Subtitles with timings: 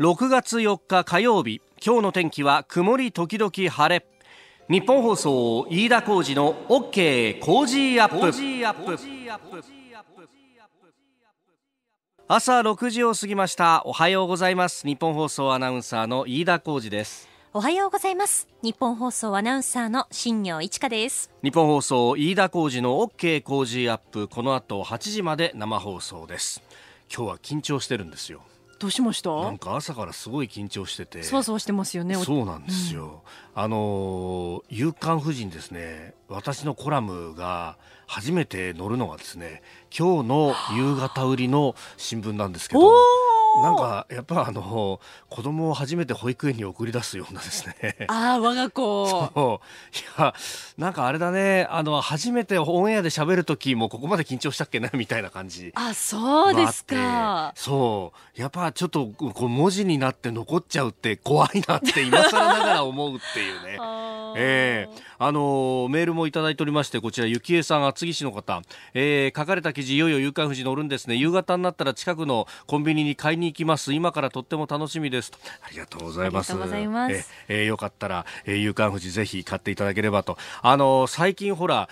[0.00, 4.06] 6月4日火曜日今日の天気は曇り時々晴れ。
[4.70, 8.32] 日本放送飯田浩二の OK コージーアップ。
[12.28, 13.82] 朝6時を過ぎました。
[13.86, 14.86] おはようございます。
[14.86, 17.28] ニッポン放送アナウンサーの飯田浩司です。
[17.52, 18.46] おはようございます。
[18.62, 21.32] ニッポン放送アナウンサーの新行市佳です。
[21.42, 24.28] 日本放送飯田浩二の OK コージーアップ。
[24.28, 26.62] この後8時まで生放送です。
[27.12, 28.42] 今日は緊張してるんですよ
[28.78, 29.30] どうしました？
[29.30, 31.22] なんか朝からすごい緊張してて。
[31.24, 32.14] そわそわしてますよね。
[32.14, 33.22] そうなんですよ、
[33.56, 36.14] うん、あの夕刊夫人ですね。
[36.28, 39.62] 私のコラムが初めて載るのがですね
[39.96, 42.92] 今日の夕方売りの新聞なんですけど
[43.62, 48.06] なんかやっぱあの子供を初めて保育園に送り出すようなですね。
[48.08, 49.08] ああ我が子。
[49.08, 50.34] そういや
[50.76, 55.72] なんかあれだねあの初めてオンエアで喋る時もここまで緊張したっけなみたいな感じ。
[55.74, 57.52] あそうですか。
[57.56, 63.78] そうやっぱちょっとこう文字になって残っちゃうって怖いなって今更ながら思うっていうね。
[64.36, 68.62] ええー、あのメールもいただいておりましてこちら幸恵さん厚木市の方、
[68.94, 71.16] えー、書かれた記事いよいよ夕刊富士乗るんですね。
[71.16, 73.92] 夕方になったら近くのコンビニに買いに行きます。
[73.92, 75.30] 今からとっても楽しみです。
[75.30, 75.38] と。
[75.62, 76.52] ありがとうございます。
[77.48, 80.38] ええー、よかったら、えー、夕刊富士ぜひ買っていただければと。
[80.62, 81.88] あの最近ほら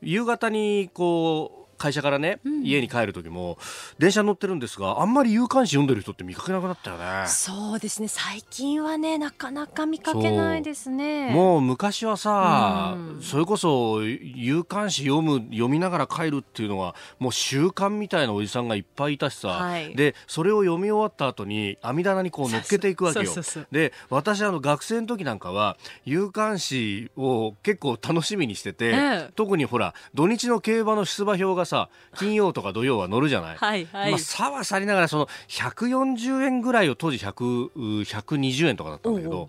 [0.00, 3.56] 夕方にこう会社からね、うん、家に帰る時も
[3.98, 7.26] 電車乗ってるんですがあんまり有刊誌読んでる人って見かけなくなったよね。
[7.28, 8.08] そうですね。
[8.08, 11.30] 最近はねなかなか見かけないですね。
[11.30, 23.32] もう昔はさ、うん、それこそ有刊誌読む読みながら帰るっていうのはもう習慣みたいなおじさんがいっぱいいたしさ、はい、でそれを読み終わった後に網棚にこう乗っけていくわけよ。
[23.70, 33.56] で私あの学生の時なんかは有刊誌を結構楽しみにしてて、ええ、特にほら土日の競馬の出馬表がさ金曜とか土曜は乗るじゃない？
[33.60, 39.48] はいはい、まあ、さはさりながらその140円ぐらいを当時100 120円とかだったんだけど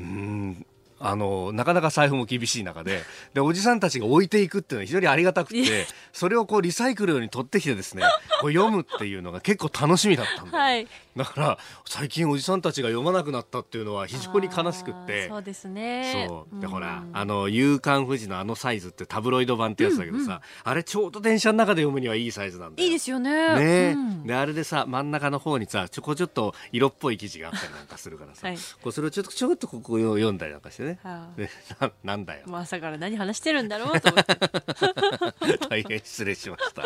[0.00, 0.66] うん
[1.00, 3.02] あのなかなか財布も厳しい中で
[3.32, 8.02] でおじさんたちが置いていくっていうのは非常にありがたくてそれをこうリサイクルに取ってきてですね
[8.40, 10.88] こう読むっていうのが結構楽しみだったんだ、はい、
[11.18, 15.28] だから最近おじさんたちが読まなくなったっていうのは非常に悲しくって。
[15.28, 16.26] そうですね。
[16.28, 16.60] そう。
[16.60, 23.58] でほらあの夕刊富士のあのサイズってタブロイド版ってやつだけどさ、うんうん、あれちょうど電車の中で読むにはいいサイズなんだいいですよね。
[23.58, 31.50] ね、うん、であれでさ真ん中の方にさちょこちょっと色っぽい記事があったりなんかするからさ、はい、こうそれをちょっとちょっとここを読んだりなんかしてね、はあ、で
[31.80, 34.38] ななんだよ、まあ、朝から何話してるんだろうと思って。
[35.68, 36.82] 大変失礼しました。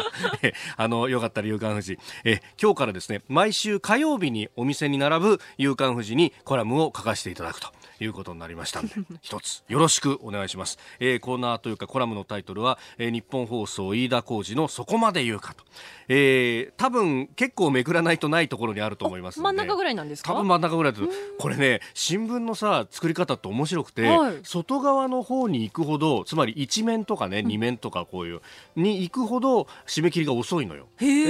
[0.76, 1.98] あのよかったら夕刊富士。
[2.24, 7.68] え今日からですね毎週火曜日にお店に並ぶ夕刊富士にコラムを書かせていただくと。
[8.02, 15.64] いうことになりましたんで 一つよろしくお願いします、えー、コーナーというかコラムのタイトルは、えー、日本放送飯田浩二のそこまで言うかと、
[16.08, 20.32] えー、多分結構めくらないとないところにあると思います真ん中ぐらいなんですか？
[20.32, 20.92] 多分真ん中ぐらい
[21.38, 28.40] これね新聞のさ作り方って面白くて、はい、外側の方に行くほどつまり一面とかね二面とかこういう
[28.76, 30.88] に行くほど締め切りが遅いのよ。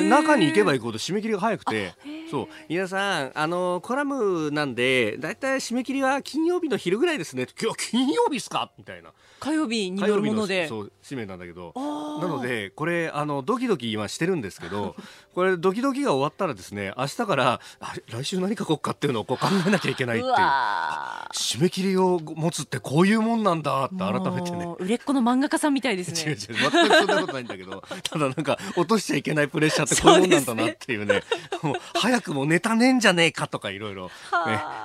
[0.08, 1.92] 中に行けば行くほど締め切りが早くて。
[2.30, 2.48] そう。
[2.68, 7.46] 飯田さんあのコラムなんでだいたい締め切りは金曜日の昼ぐらいですね。
[7.60, 8.70] 今日金曜日ですか？
[8.78, 9.10] みたいな。
[9.40, 10.68] 火曜日によるもので。
[10.68, 11.72] そう使命なんだけど。
[11.76, 14.94] なのでこれあのドキドキ今してるんですけど
[15.34, 17.60] これドキドキが終わったらですね明日から
[18.08, 20.34] 来週何書こうかっていうのをこう考えなきゃいけないっていう。
[20.34, 24.74] 締め切りを持つってこういうもんなんだって改めてね。
[24.78, 26.32] 売れっ子の漫画家さんみたいですね。
[26.32, 27.82] 違う違う全くそんなことないんだけど。
[28.04, 31.22] ただなんか落としちゃいけないプレッシャーってこういうもんなんだなっていうね、ね、
[31.62, 34.10] もう早くもネタねえんじゃねえかとかいろいろね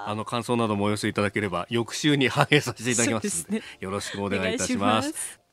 [0.05, 5.46] あの感想などもお寄せいただければ翌週に反映させていただきますので、ね、よろしくお願いいたします。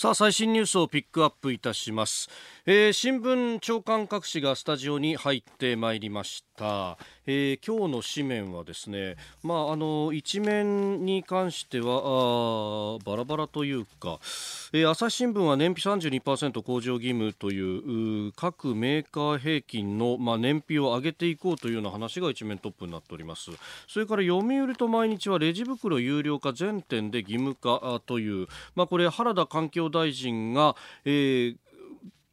[0.00, 2.30] さあ最新ニュースをピックアップいたします、
[2.66, 14.20] えー、新聞長官各紙がスタジオに入ってまいりました、えー、今日の紙面はですねまああの一面に関してはあバラバラというか、
[14.72, 23.50] えー、朝日新聞は燃費32%向上義務という各メーカー平均のまあ燃費を上げていこうというような話が一面トップになっております。
[23.88, 28.46] それから読売と毎日はレジ袋有料化全店で義務化という
[28.76, 31.56] まあこれ原田環境大臣が、えー、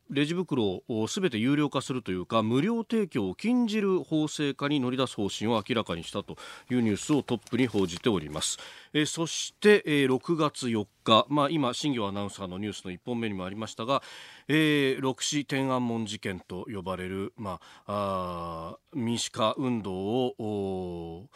[0.10, 6.38] レジ袋をすべて有料化するというか無料提供を禁じる法制化に乗り出す方針を明らかにしたと
[6.70, 8.58] いうニュースをトップに報じております、
[8.94, 14.04] え、そして、え、6月4日、まあ、今新業アナウンサーのニュースの1本目にもありましたが、
[14.48, 21.30] えー、六市天安門事件と呼ばれる、まあ、あ民主化運動を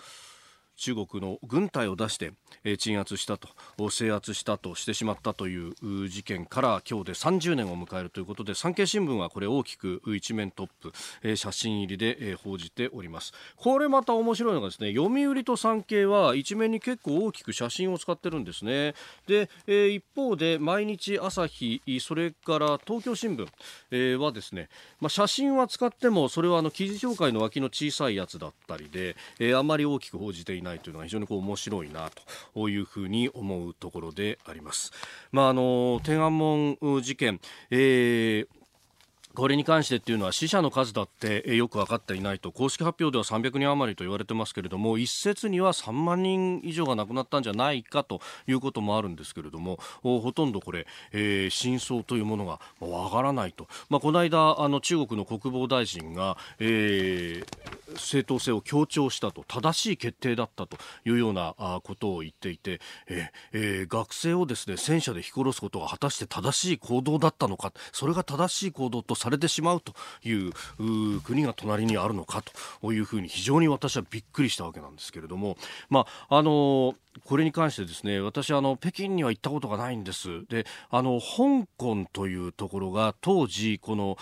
[0.80, 2.32] 中国の軍隊を出して、
[2.64, 3.50] えー、鎮圧したと
[3.90, 10.92] 制圧したとしてしまったという事件から今日で30年を迎えるということで産経新聞はこれ大きく一面トップ、
[11.22, 13.34] えー、写真入りで、えー、報じております。
[13.58, 18.94] これまた面白いのがですね読売と産経は一面に結構大きく写真を使ってるんですね。
[19.28, 23.48] で、えー、一方で毎日朝日それから東京新聞、
[23.92, 24.70] えー、はですね、
[25.02, 30.69] まあ、写真は使ってもそれはあの記事紹介の脇の小さいやつだったりで、えー、あまり大きく報じていない。
[30.70, 32.10] ないというのが非常にこう面白いな
[32.54, 34.92] というふうに思うところであります。
[35.32, 37.40] まあ、あの天安門事件、
[37.72, 38.60] えー
[39.36, 69.94] これに関してっていうのは死者の数だってよく分かっていないと公式発表では300人余りと言われてますけれども一説には3万人以上が亡くなったんじゃないかということもあるんですけれどもほとんどこれ、えー、真相というものが分からないと、まあ、この間あの中国の国防大臣が、えー、正当性を強調したと正しい決定だったというようなことを言っていて、ええー、学生をですね戦車で引き殺すことが果たして正しい行動だったのかそれが正しい行動とされてしまうと
[70.28, 70.52] いう
[71.22, 72.44] 国が隣にあるのか
[72.82, 75.58] というふうに非常に私はびっくりしたわけなんですけれども、
[75.90, 76.96] まああの
[77.26, 80.46] これに関してですね私あの北京には行ったことがないんです。
[80.48, 84.18] であの香港というところが当時この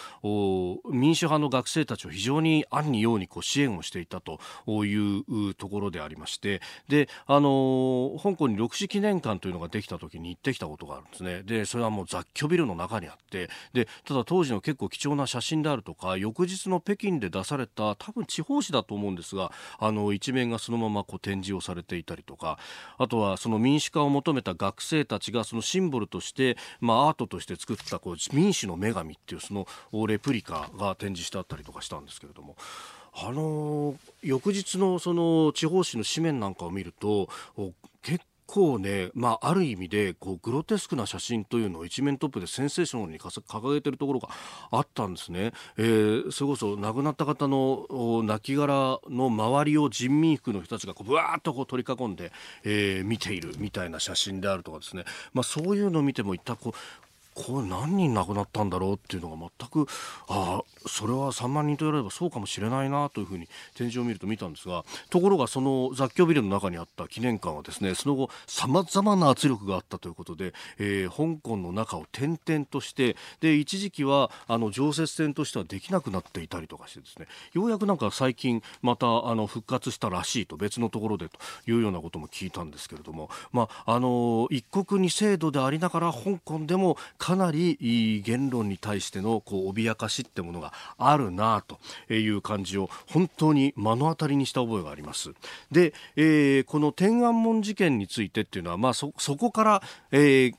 [0.92, 4.40] 民主派の学生たちを非常に暗にようにこう支援をしていたと
[4.86, 6.62] いうところでありまして。
[6.88, 11.44] であの香港に緑地記念館というのができた時に行ってきたことがあるんですね。
[11.44, 13.50] でそれはもう雑居ビルの中にあって。
[13.74, 22.58] でただ当時の結構貴重な写真であるとか翌日の北京で出された多分地方紙だと思うんですがあの一面がそのままこう展示をされていたりとか。
[22.98, 29.68] あとはその民主化を求めた学生たちがそのシンボルとして、まあ、アートとして作ったこう民主の女神っていうその
[30.08, 32.56] レプリカが展示してあったりとかしたんですけれども。
[33.20, 37.30] あの翌日のその地方紙の紙面なんかを見ると
[38.48, 44.30] 構ね、まあ、ある意味でこうグロテスクな写真というのを一面トップでセンセーションに掲げているところが
[44.72, 48.68] あったんですね、えー、それこそ亡くなった方の亡骸
[49.10, 52.32] の周りを人民服の人たちがこうぶわーっとこう取り囲んで、
[52.64, 55.04] えー、見ているみたいな写真であるとかですね、
[55.34, 57.07] まあ、そういうのを見ても一旦こう
[57.38, 59.88] これ何人亡くなったんだろうっていうのが全く
[60.28, 81.38] ああそれは3万人と言われればそうかもしれないなというふうに展示を見ると見たんですがところがその雑居ビルの中にあった記念館はですねその後さまざまな圧力があったということで、えー、香港の中を転々としてで一時期はあの常設展としてはできなくなっていたりとかしてですねようやくなんか最近またあの復活したらしいと別のところでと
[81.70, 91.78] いうようなことも聞いたんですけれども、まあ、あの一国二制度でありながら香港でもかなり言論に対してのこう脅かしってものがあるなと
[92.14, 95.34] いう感じを本当に目の当たりにした覚えがあります。
[95.70, 99.84] で、えー、この天安門事件についてっていうのは、まあそ、そこから、
[100.14, 100.56] えー、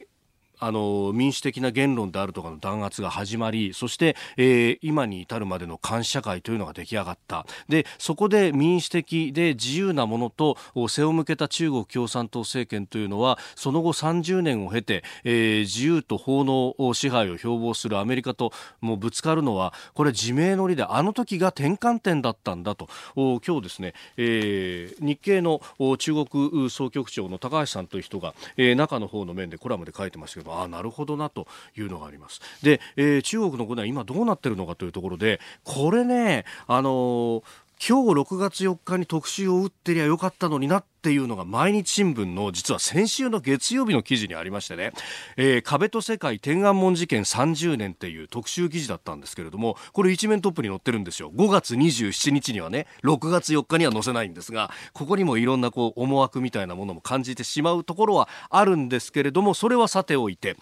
[0.60, 7.46] あの民主的な言論であるとかの弾圧が始まりそして、えー、今に至るまでの監視社会というのが出来上がった。
[7.68, 10.56] でそこで民主的で自由なものと
[10.88, 22.88] 背を向けた中国共産党政権というのはその後30年を経て、えー、自由と法の支配を標榜するアメリカともうぶつかるのはこれ自明の理であの時が転換点だったんだと。
[23.14, 25.60] 今日ですね、えー、日経の
[25.98, 31.46] 中国総局長の高橋さんという人が、えー、中の方の面でコラムで書いてましたけどああなるほどなと
[31.76, 32.40] いうのがあります。
[32.62, 37.42] で、えー、中国の国内今どうなってるのかというところでこれねあのー
[37.80, 44.90] 今日6月4日に特集を打ってりゃよかったのになっっていうのが毎日新聞の実は先週の月曜日の記事にありましてね、
[45.36, 51.30] えー、壁と世界天安門事件30年っていう特集記事だったんですけれどもこれ一面トップに載ってるんですよ。
[51.30, 60.56] 5月27日にはね6月4日には載せないんですがここにもいろんなこう思惑みたいなものも感じてしまうところはあるんですけれどもそれはさておいて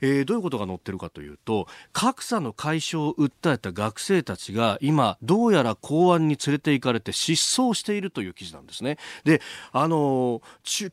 [0.00, 8.98] えー、どういうことが載ってるかというと格差の解消を訴えた学生たちが今どうやら公安に連れて行かれて失踪しているという記事なんですね。
[9.24, 9.40] で
[9.78, 10.40] あの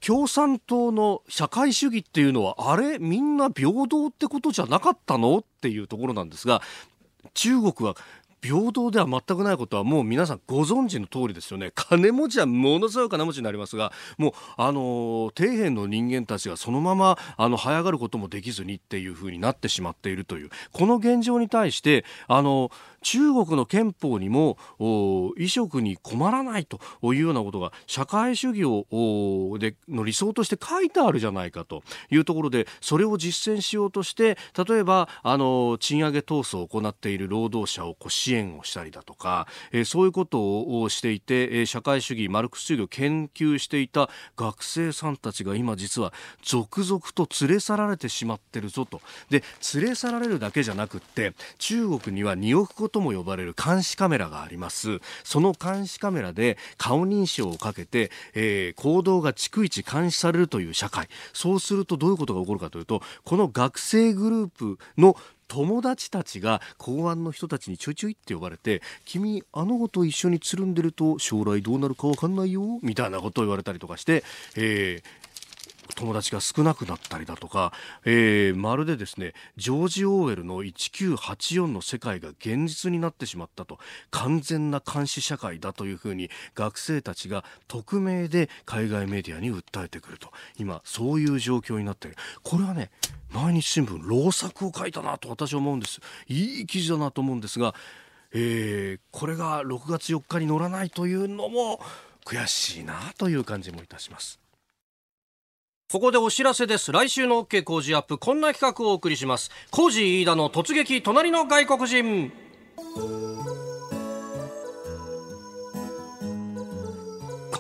[0.06, 3.00] 共産党の社会主義っていうのはあれ？
[3.00, 5.38] みんな平等ってことじゃなかったの？
[5.38, 6.62] っていうところなんですが
[7.34, 7.96] 中国は
[8.42, 11.72] 平等では全くないことはもう皆さんご存知の通りですよね。
[11.75, 20.50] 金持ちはものすごい金持ちになりますがもうあの底辺の人間たちがそのままあの早がることもできずにっていう風になってしまっているという。
[20.74, 22.70] この現状に対してあの
[23.03, 49.01] 中国の憲法にも衣食に困らないというようなことが社会主義をでの理想として書いてあるじゃないかというところでそれを実践しようとして例えばあの賃上げ闘争を行っている労働者をこう支援をしたりだとか、えー、そういうことをしていて、え、社会主義マルクス主義を研究していた学生さんたちが今実は続々と連れ去られてしまってるぞと。
[49.29, 49.43] で
[49.75, 55.00] 連れ去られるだけじゃなくって中国には2億個とも呼ばれる監視カメラがあります。
[55.23, 61.09] その監視カメラで顔認証をかけて、えー、行動が逐一監視されるという社会。
[61.33, 74.23] そうするとどういうことが起こるかというとこの学生グループの友達たちが公安の人たちにちょいちょいって呼ばれて君あの子と一緒につるんでると将来どうなるか分かんないよみたいなことを言われたりとかして、
[74.55, 75.03] えー、
[75.96, 77.74] 友達が少なくなったりだとか、
[78.06, 83.78] えー、まるでですねジョージ・オーウェルの1984の世界が現実になってしまったと
[84.12, 90.32] 完全な監視社会だというふうに学生たちが匿名で海外メディアに訴えてくると。
[90.58, 92.18] 今そういう状況になっている。
[92.44, 92.90] これはね
[93.32, 96.00] 毎日新聞老作を書いたなと私は思うんです。
[96.28, 97.74] いい記事だなと思うんですが、
[98.34, 101.80] えー、これが6月4日に載らないというのも
[102.25, 104.42] 悔しいなという感じもいたします。
[105.93, 106.91] ここでお知らせです。
[106.91, 109.51] 来週の OK 工事アップ、こんな企画をお送りします。
[109.69, 112.31] 工事飯田の突撃、隣の外国人。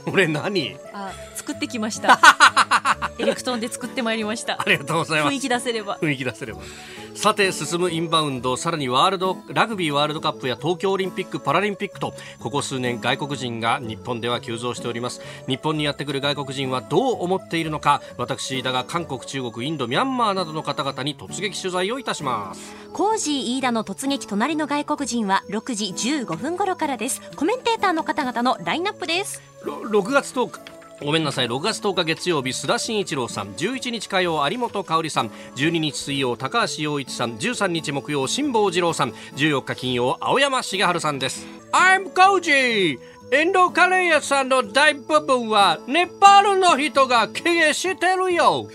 [0.03, 0.75] これ何？
[0.93, 2.19] あ、作ってきました。
[3.19, 4.61] エレクトーンで作ってまいりました。
[4.61, 5.33] ありがとうございます。
[5.33, 5.97] 雰囲気出せれば。
[6.01, 6.61] 雰囲気出せれば。
[7.15, 30.72] さて進むインバウンドさらにワールドラグビーワールドカップや東京オリンピック・パラリンピックとここ数年外国人が日本では急増しております日本にやってくる外国人はどう思っているのか私だが韓国中国インドミャンマーなどの方々に突撃取材をいたしますコージー飯田の突撃隣の外国人は6時15分頃からですコメンテーターの方々のラインナップです6月10日
[31.03, 31.47] ごめんなさい。
[31.47, 33.53] 6月10日月曜日須田慎一郎さん。
[33.53, 35.29] 11日火曜有本香さん。
[35.55, 37.35] 12日水曜高橋洋一さん。
[37.35, 39.11] 13日木曜辛坊治郎さん。
[39.35, 41.45] 14日金曜青山茂春さんです。
[41.73, 42.99] I'm Koji!
[43.33, 48.69] インドカレー屋さんの大部分はネパールの人が経営してるよ。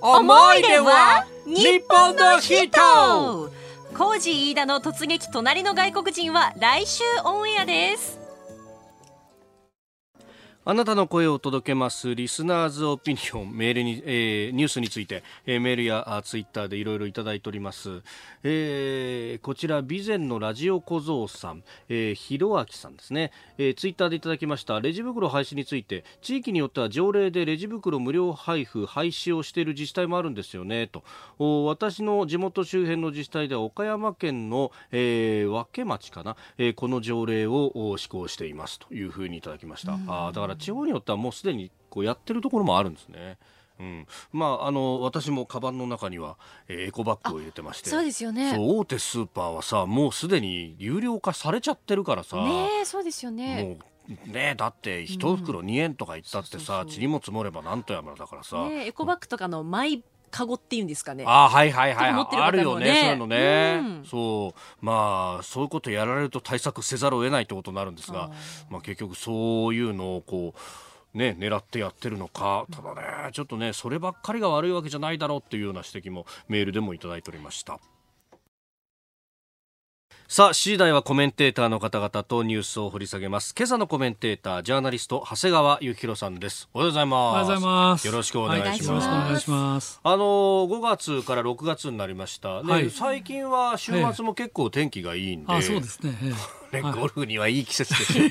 [0.00, 2.70] 思い出は日本の人。
[3.96, 8.23] コージー飯田の突撃隣の外国人は来週オンエアです。
[10.66, 18.00] あなたの声を届けますリスナーズオピニオンメールに、えー、ニュースについて、えー、メールやツイッターでいろいろいただいております、
[18.44, 31.04] えー、こちら備前のラジオ小僧さん、えー、ひろあきさんですね、えー、ツイッターでいただきましたレジ袋廃止について地域によっては条例でレジ袋無料配布廃止をしている自治体もあるんですよねと。
[31.66, 43.38] 私の地元周辺の自治体では岡山県の、えー、和気町かな、えー、この条例を施行していますというふうにいただきました、あだから地方によってはもうすでにこうやってるところもあるんですね。
[43.80, 46.36] うん、まああの私もカバンの中には、
[46.68, 47.90] えー、エコバッグを入れてまして。
[47.90, 48.56] そうですよね。
[48.56, 52.36] 大手スーパーはさもうすでに有料化されちゃってるからさ。
[52.36, 53.78] ねそうですよね。
[54.08, 61.22] もうねだって一袋2円とか言ったってさ、ちりも積もればなんとやまだからさ、ね、エコバッグとかのマイカゴっていうんですかね。
[61.28, 62.12] あはいはいはい。
[62.12, 64.84] ね、あるよね、そういうのね、うん、そう。
[64.84, 68.32] まあ、そういうことやられると対策せざるを得ないってことになるんですが、
[68.68, 70.54] まあ結局そういうのをこ
[71.14, 77.78] う、ね、狙ってやってるのか、ただね、ちょっとね、そればっかりが悪いわけじゃないだろうっていうような指摘もメールでもいただいておりました。
[80.34, 83.54] さあ、次第はコメンテーターの方々とニュースを掘り下げます。
[83.56, 86.68] 今朝のコメンテーター、ジャーナリスト、長谷川幸宏さんです。
[86.74, 87.14] おはようございます。
[87.14, 88.06] おはようございます。
[88.08, 88.88] よろしくお願いします。
[88.88, 90.00] よろしくお願いします。
[90.02, 92.64] あの、5月から6月になりました。
[92.64, 95.52] ね、はい、最近は週末も結構天気がいいんで。
[95.52, 96.12] あ、そうですね。
[96.82, 98.24] ね、ゴルフにはいい季節ですよ。
[98.24, 98.30] いい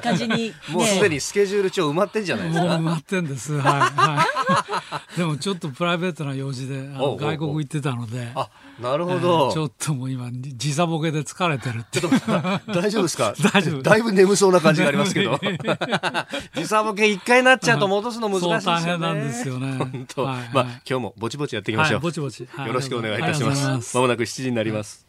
[0.00, 2.66] 感じに、もうすでにスケジュール帳埋まってんじゃないですか。
[2.66, 3.58] 埋まってんです。
[3.58, 3.80] はい。
[3.80, 8.30] はい、でもちょっとプライベートな用事で外国行ってたので。
[8.34, 8.48] あ、
[8.80, 13.34] なるほど、えー、ちょっともう今時差ボケで疲れてるちょっと大丈夫ですか？
[13.52, 13.82] 大丈夫。
[13.82, 15.38] だいぶ眠そうな感じがありますけど。
[16.54, 18.82] 時差ボケ一回なっちゃうと戻すの難しいですよね。
[18.82, 19.76] 大変なんですよね。
[19.78, 20.24] 本当。
[20.24, 21.94] はい、まあ今日もぼちぼちやっていきましょう。
[21.96, 22.40] はい、ぼちぼち。
[22.40, 23.96] よろしくお願いいたします。
[23.96, 25.05] まもなく7時になります。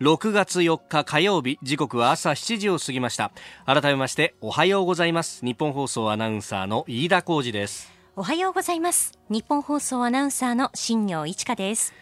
[0.00, 3.32] 6月4日火曜日時刻は朝7時を過ぎました。
[3.64, 5.42] 改めましておはようございます。
[5.42, 7.90] 日本放送アナウンサーの飯田浩二です。
[8.14, 9.18] おはようございます。
[9.30, 11.94] 日本放送アナウンサーの新業一華です。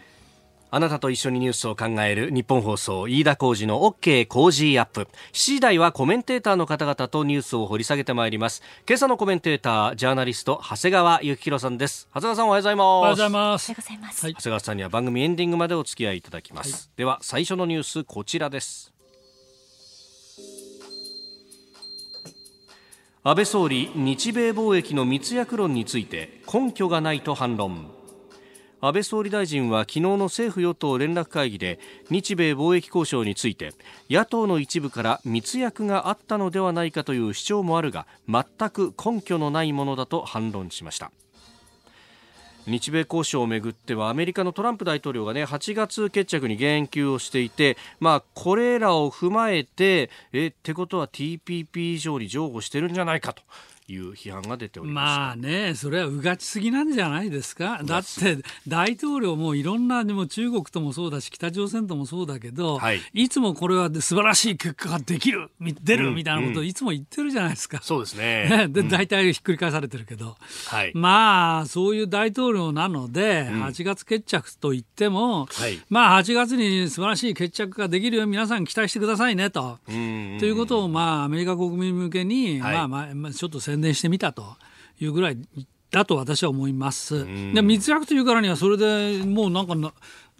[0.75, 5.03] あなたと一緒にニュースを考える日本放送飯田浩二の OK 工事アップ。
[5.03, 8.61] 7時台はコメンテーターの方々とニュースを掘り下げてまいります。
[8.89, 12.09] 今朝のコメンテータージャーナリスト長谷川幸宏さんです。
[12.13, 12.87] 長谷川さんおはようございます。
[12.87, 13.71] おはようございます。
[13.71, 13.99] おはようござい。
[13.99, 18.93] ます、はい長谷川さんには番組エンディングまでお付き合いいただきます、では最初のニュースこちらです。
[23.23, 27.94] 安倍総理日米貿易の密約論について根拠がないと反論
[28.87, 31.79] 安倍総理大臣は昨日の政府与党連絡会議で
[32.11, 33.73] 日米貿易交渉について
[34.11, 41.13] 野党の一部から密約があったのではないかという主張もあるが全く根拠のないものだと反論しました。
[42.67, 53.43] 日米交渉をめぐってはアメリカのトランプ大統領がね8月決着に言及をしていてまあこれらを踏まえてえってことは TPP 以上に譲歩してるんじゃないかと。
[53.87, 63.01] いう批判が出ておりまあね、それはうがちすぎなんじゃないですか、だって大統領もいろんな、でも中国ともそうだし、北朝鮮ともそうだけど、はい。
[63.13, 67.81] い、つもこれは素晴らしい結果ができる、み出るうんみたいなことをいつも言ってるじゃないですか。
[67.83, 68.49] そうですね。
[68.69, 70.37] ねで大体ひっくり返されてるけど、
[70.67, 75.79] はい、まあそういう大統領なので、8月決着といっても、はい。
[75.91, 79.79] まあ8月に素晴らしい決着ができるように皆さん期待してくださいねと。
[79.89, 82.75] うんということを、まあ、アメリカ国民向けに、はい。
[82.75, 84.57] まあまあまあ、ちょっと宣伝してみたと
[85.01, 85.39] いうぐらい
[85.91, 87.25] だと私は思います。
[87.25, 89.75] んで密約というからにはそれでもうなんか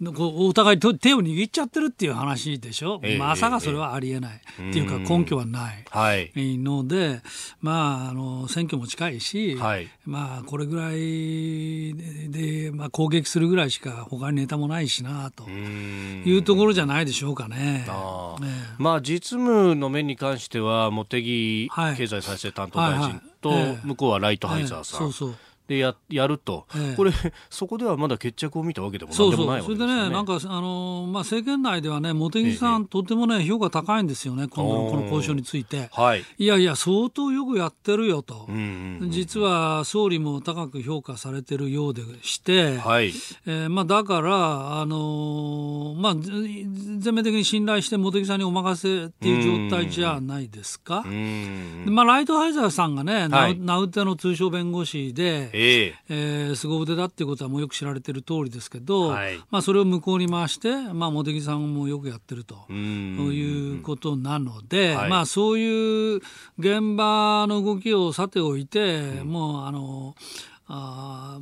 [0.03, 5.85] お互いと手を握っちゃってるっていう話でしょ、ええまさかそれはありえない、っていうか根拠はない。
[5.89, 6.31] はい。
[6.35, 7.21] ので、
[7.61, 9.87] まあ、あの選挙も近いし、はい。
[10.05, 10.95] まあ、これぐらい
[11.95, 16.23] でで、まあ、攻撃するぐらいしか他にネタもないしなとうん。
[16.25, 17.85] いうところじゃないでしょうかね。
[17.87, 18.35] あ
[18.77, 21.95] まあ実務の面に関しては茂木はい。
[21.95, 23.51] 経済再生担当大臣と
[23.85, 25.07] 向こうはライトハイザーさん。
[25.07, 25.11] ええ。
[25.13, 25.35] そうそう
[25.67, 27.11] でややると、ええこれ
[27.49, 30.15] そこではまだ決着を見たわけでもそうそうなんでもないわそれでね、けですよね。
[30.15, 35.89] なんか、あのまあ、政権内ではね、茂木さん、とてもね、評価高いんですよね、今度のこの交渉について。
[35.91, 36.23] はい。
[36.37, 38.61] いやいや、相当よくやってるよと、うんうん
[39.01, 43.13] うん実は総理も高く評価されてるようでして、はい。
[43.45, 46.65] えーまあ、だから、あのーまあ、ぜ
[46.99, 51.03] 全面的に信頼して茂木さんにお任せっていう状態じゃないですか。
[51.05, 55.95] うんでまあ、ライトハイザーさんがね、はいナウテの通商弁護士で、ええ。
[56.09, 59.37] えー凄腕だっていうことはもうよく知られてる通りですけど、はい。
[59.49, 62.65] まあ、それを向こうに回して、まあ、茂木さんもよくやってると。
[62.69, 65.09] いうことなので、はい。
[65.09, 66.21] まあ、そういう
[66.59, 70.15] 現場の動きをさておいて、もうあの
[70.67, 71.39] あ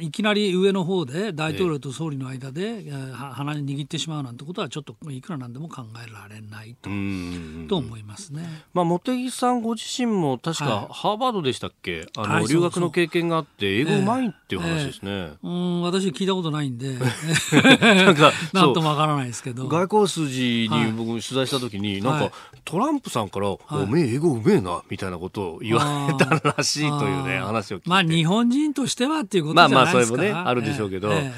[0.00, 8.64] いきなり上の方で大統領と総理の間で、えーは鼻に握ってしまうなんてことはちょっといくらなんでも考えられないと,、うんと思いますね。
[8.74, 10.88] まあ、茂木さんご自身も確はい。
[10.88, 15.32] かハーバードでしたっけ、あのはい留学の経験があって英語うまいっていう話ですね。
[15.42, 16.98] うん私聞いたことないんで。
[17.80, 19.68] なんか なんともわからないですけど。
[19.68, 20.86] 外交筋はい。
[20.86, 22.32] に僕取材した時に、なんかはい
[22.64, 27.88] トランプさんから、おめえ英語うめえなみたいなことを言われたらしいというね話を聞いて。
[27.88, 30.16] まあ日本人としてはっていうことまあまあじゃないですか。
[30.16, 31.08] それもねあるでしょうけど。
[31.10, 31.32] ね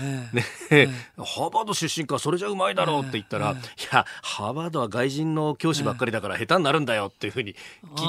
[0.70, 0.86] え
[1.16, 3.54] ハーバード出身かそれじゃうまいだろうって言ったら、い
[3.92, 7.58] やハーバードは外人の教師ばっかりだから下手になるんだよっていうふうに切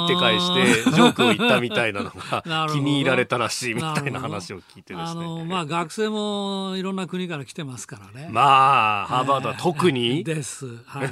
[0.05, 5.45] って返してジョークを言ったみたいなのが 気に入られたらしいみたいな話を聞いてですあのね。
[5.45, 8.29] まあ学生もいろんな国から来てますからね。
[8.31, 10.67] まあハーバードは特に、 です。
[10.85, 11.09] はい。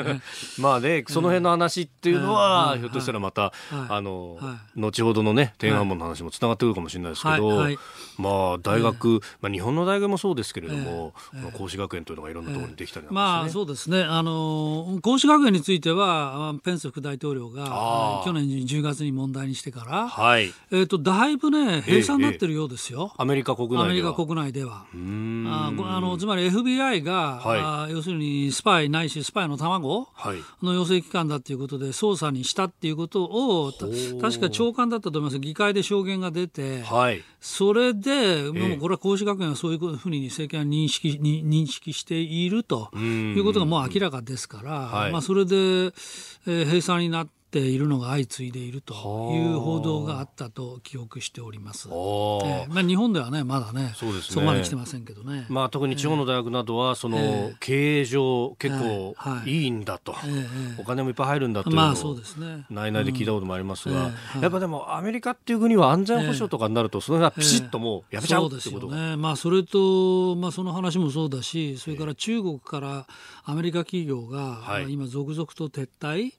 [0.60, 2.80] まあね、その辺の話っていうのは、うん。
[2.80, 3.52] ひょっとしたらまた、はい。
[3.88, 7.78] あの、は後ほどのね、天安門の話もつながってくるかもしれないですけど、はいはい
[8.18, 13.48] まあ大学、まあ日本の大学もそうですけれども、この孔子学園というのがいろんなところにできたりなんまあ。
[13.48, 14.02] そうですね。
[14.02, 20.52] あの孔子学園についてはペンス副大統領があー去年10月に問題にしてから、はい。
[20.70, 23.14] えっとだいぶね閉鎖になってるようですよ。
[23.16, 23.84] アメリカ国内では。
[23.84, 24.84] アメリカ国内では。
[24.92, 30.36] あごあのつまり FBI が、はいあ要するにスパイないしスパイの卵はい。
[30.62, 33.72] の養成機関だということで捜査にしたっていうことを
[34.20, 37.22] 確か長官だったと思います議会で証言が出て、はい。
[37.40, 38.62] それで、もえ。
[38.72, 45.12] えうこれは孔子学園はそういうふうに政権は認識に認識しているとんいうことがもう明らかですから、はい。
[45.12, 48.94] まあ、それで、えー閉鎖になっているのが相次いでいると
[49.30, 51.88] いう報道があったと記憶しております。
[51.88, 52.66] ええ。
[52.68, 54.36] まあ、日本ではねまだねそうですね。
[54.36, 55.46] こまで来てませんけどね。
[55.48, 57.56] まあ特に地方の大学などは、その、ええ。
[57.60, 59.38] 経営上結構はい。
[59.38, 60.42] はいんだと、えええ
[60.78, 60.80] え。
[60.80, 62.66] お金もいっぱい入るんだというのを、まあそうですね。
[62.70, 73.06] 内々で聞いたこともありますが、やっぱでもアメリカっていう国は安全保障とかになると、それがピシッともうやめちゃうってことが、ね、まあ、それと、まあ、その話もそうだし、それから中国から
[73.44, 74.92] アメリカ企業が、はい。
[74.92, 76.32] 今、続々と撤退、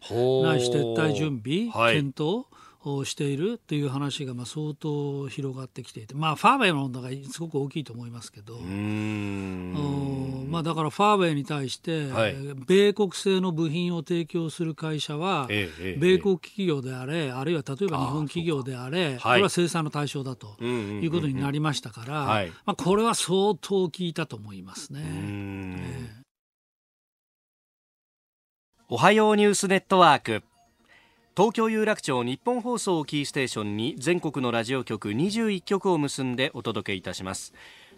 [0.43, 1.95] ないし撤退準備、はい。
[1.95, 2.45] 検討
[2.83, 8.63] をしているという話がまあ相当広がってきていて、まあ、ファーウェイの問題がすごく大きいと思いますけど、ま
[10.59, 12.35] あ、だからファーウェイに対して、はい、
[12.67, 15.67] 米国製の部品を提供する会社は、米
[16.17, 22.15] 国企業であれ、あるいは例えば日本企業であれ、これは制裁の対象だということになりましたから、
[22.65, 26.23] まあ、これは相当効いたと思いますね。
[28.89, 30.43] おはようニュースネットワーク
[31.33, 37.53] 東京有楽町日本放送キーステーションに全国のラジオ局21局を結んでお届けいたします。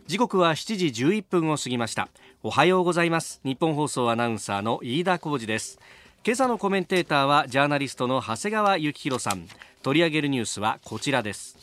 [0.06, 2.10] 時刻は7時11分を過ぎました。
[2.43, 3.41] おはようございます。
[3.43, 5.80] 日本放送アナウンサーの飯田浩二です。
[6.24, 9.48] 今朝のコメンテーターはジャーナリストの長谷川幸宏さん。
[9.82, 11.58] 取り上げるニュースはこちらです。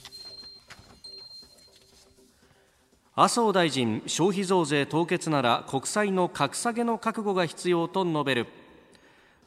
[3.14, 8.48] 麻生大臣消費増税凍結なら国債の格下げの覚悟が必要と述べる。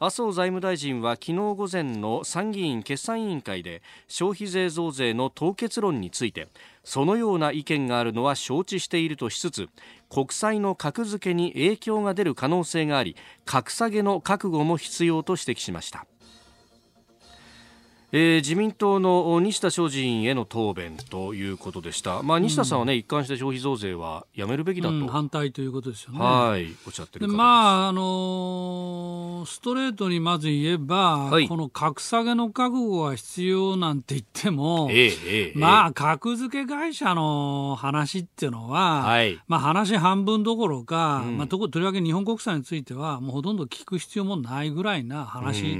[0.00, 6.48] 麻生財務大臣は昨日午前の参議院決算委員会で消費税増税の凍結論について
[6.82, 9.68] そのような意見があるのは承知しているとしつつ
[10.10, 16.06] 国債の格付けに影響が出る可能性があり格下げの覚悟も必要と指摘しました。
[18.16, 26.20] えー、自民党の西田昌司への答弁ということでした、まあ、西田さんはね、うん、一貫して消費増税はやめるべきだと、うん、反対ということですよね。
[26.20, 26.76] はい。
[26.86, 45.76] おっしゃってるまああのー、ストレートにまず言えば、はい、この格下げの覚悟が必要なんて言っても、えーえー、まあ、格付け会社の話っていうのは、はい、まあ、話半分どころか、うん、まあ、ととりわけ日本国債については、もうほとんど聞く必要もないぐらいな話っ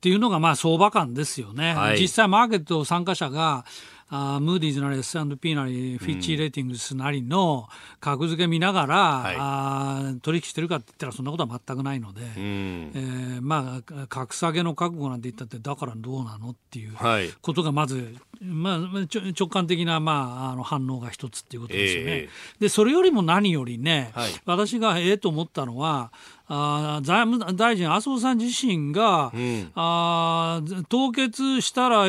[0.00, 1.75] ていうのが、まあ、相場感ですよね。
[1.78, 3.64] はい、実際マーケット参加者が
[4.08, 16.94] あムーディーズなり S&P なりフィッチレーティングスなりの格付け見ながら、はい、あ取引してるかって言ったらそんなことは全くないので、うん、えー、まあ格下げの覚悟なんて言ったってだからどうなのっていう
[17.42, 22.10] ことがまず、まあ、直感的な、まあ、あの反応が一つっていうことですよね。
[22.12, 26.12] えー、でそれよりも何よりね、はい、私がええと思ったのは
[26.48, 32.04] あ財務大臣、麻生さん自身が、うん、あ凍結したら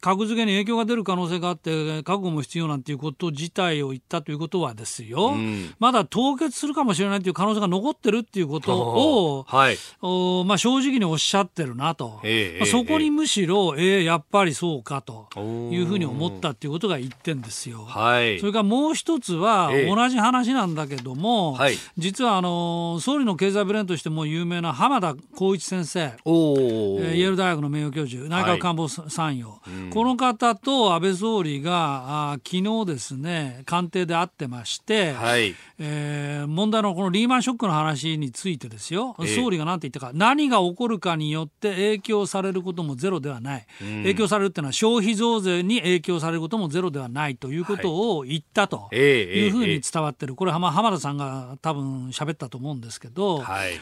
[0.00, 15.28] 格付けに影響が出る可能性があって、覚悟も必要なんていうこと自体を言ったということはですよ、うん、まだ凍結するかもしれないという可能性が残ってるっていうことを、はい、おまあ、正直におっしゃってるなと、まあ、そこにむしろ、えー、やっぱりそうかと
[15.72, 17.84] いうふうに思ったっていうことが一点ですよ。
[17.84, 49.48] はい、それからもう一つは、同じ話なんだけども、はい、実はあの総理の経済ブレンとしても有名な浜田光一先生、えー、イェール大学の名誉教授内閣官房参与、はいこの方と安倍総理があ昨日ですね官邸で会ってまして、はい、えー、問題のこのリーマンショックの話についてですよ、総理が何て言ったか何が起こるかによって影響されることもゼロではない、うん、影響されるっていうのは消費増税に影響されることもゼロではないということを言ったとい。
[49.48, 53.38] うふうに伝わってる、これは浜田さんが多分喋ったと思うんですけど。
[53.38, 53.80] はい。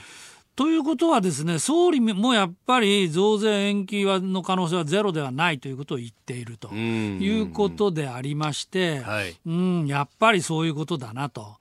[0.56, 11.56] ということはですね総理もやっぱり増税延期はの可能性はゼロではないということを言っているということでありまして、はい、うんやっぱりそういうことだなと。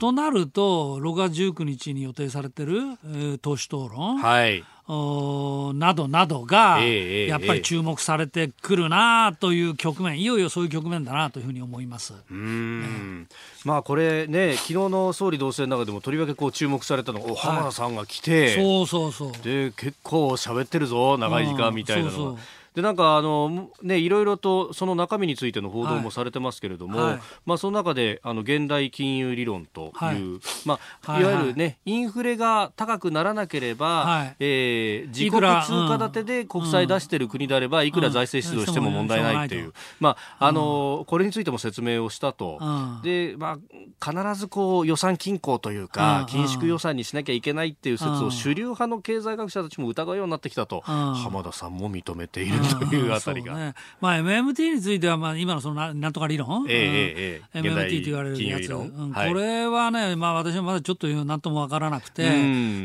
[0.00, 12.12] となると6月19日に予定されてる、えー、党首討論、はいなどなどが、やっぱり注目されてくるなという局面、いよいよそういう局面だなというふうに思います。
[12.30, 13.26] うん、
[13.64, 19.32] まあこれね、昨日の総理同棲の中でもとりわけこう注目されたのが、お浜田さんが来て、そうそうそう。
[19.42, 22.16] で結構喋ってるぞ長い時間みたいなのが。
[22.16, 22.38] そうそう
[22.74, 30.16] でなんかあの、ね、いろいろとその中身についての報道もされてますけれども、はい、まあ、その中であの現代金融理論という、はい。
[30.64, 31.24] まあ、い。
[31.24, 42.58] わゆるね、インフレが高くならなければ、はい、えー、自国通貨建てで国債出してる国であれば、いくら財政出動しても問題ないという、まああのこれについても説明をしたと、
[43.02, 43.58] でま
[44.00, 52.63] あ、必ずこう予算均衡というか、緊縮予算にしなきゃいけないっていう説を主流派の経済学者たちも疑うようになってきたと、浜田さんも認めている。
[52.64, 53.54] と いうあたりが。
[53.54, 62.28] ね、まあ MMT については、まあ今のそのななんとか理論、えーえー、MMT と言われるやつ、うん、これはね、まあ私はまだちょっと何ともわからなくて、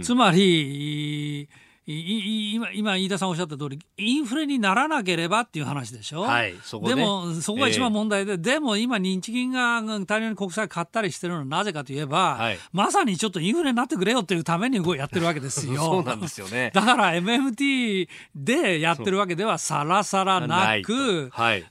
[0.01, 1.47] つまり、
[1.91, 6.93] 今今飯田さんおっしゃった通りインフレにならなければっていう話でしょ、はいそこで。
[6.93, 16.71] もそこが一番問題で、えー、でも今日銀が大量に国債買ったりしてるのはなぜかといえば、はい、まさにちょっとインフレになってくれよっていうためにやってるわけですよ そうなんですよね。
[16.75, 21.63] だから MMT でやってるわけではさらさらなくはい、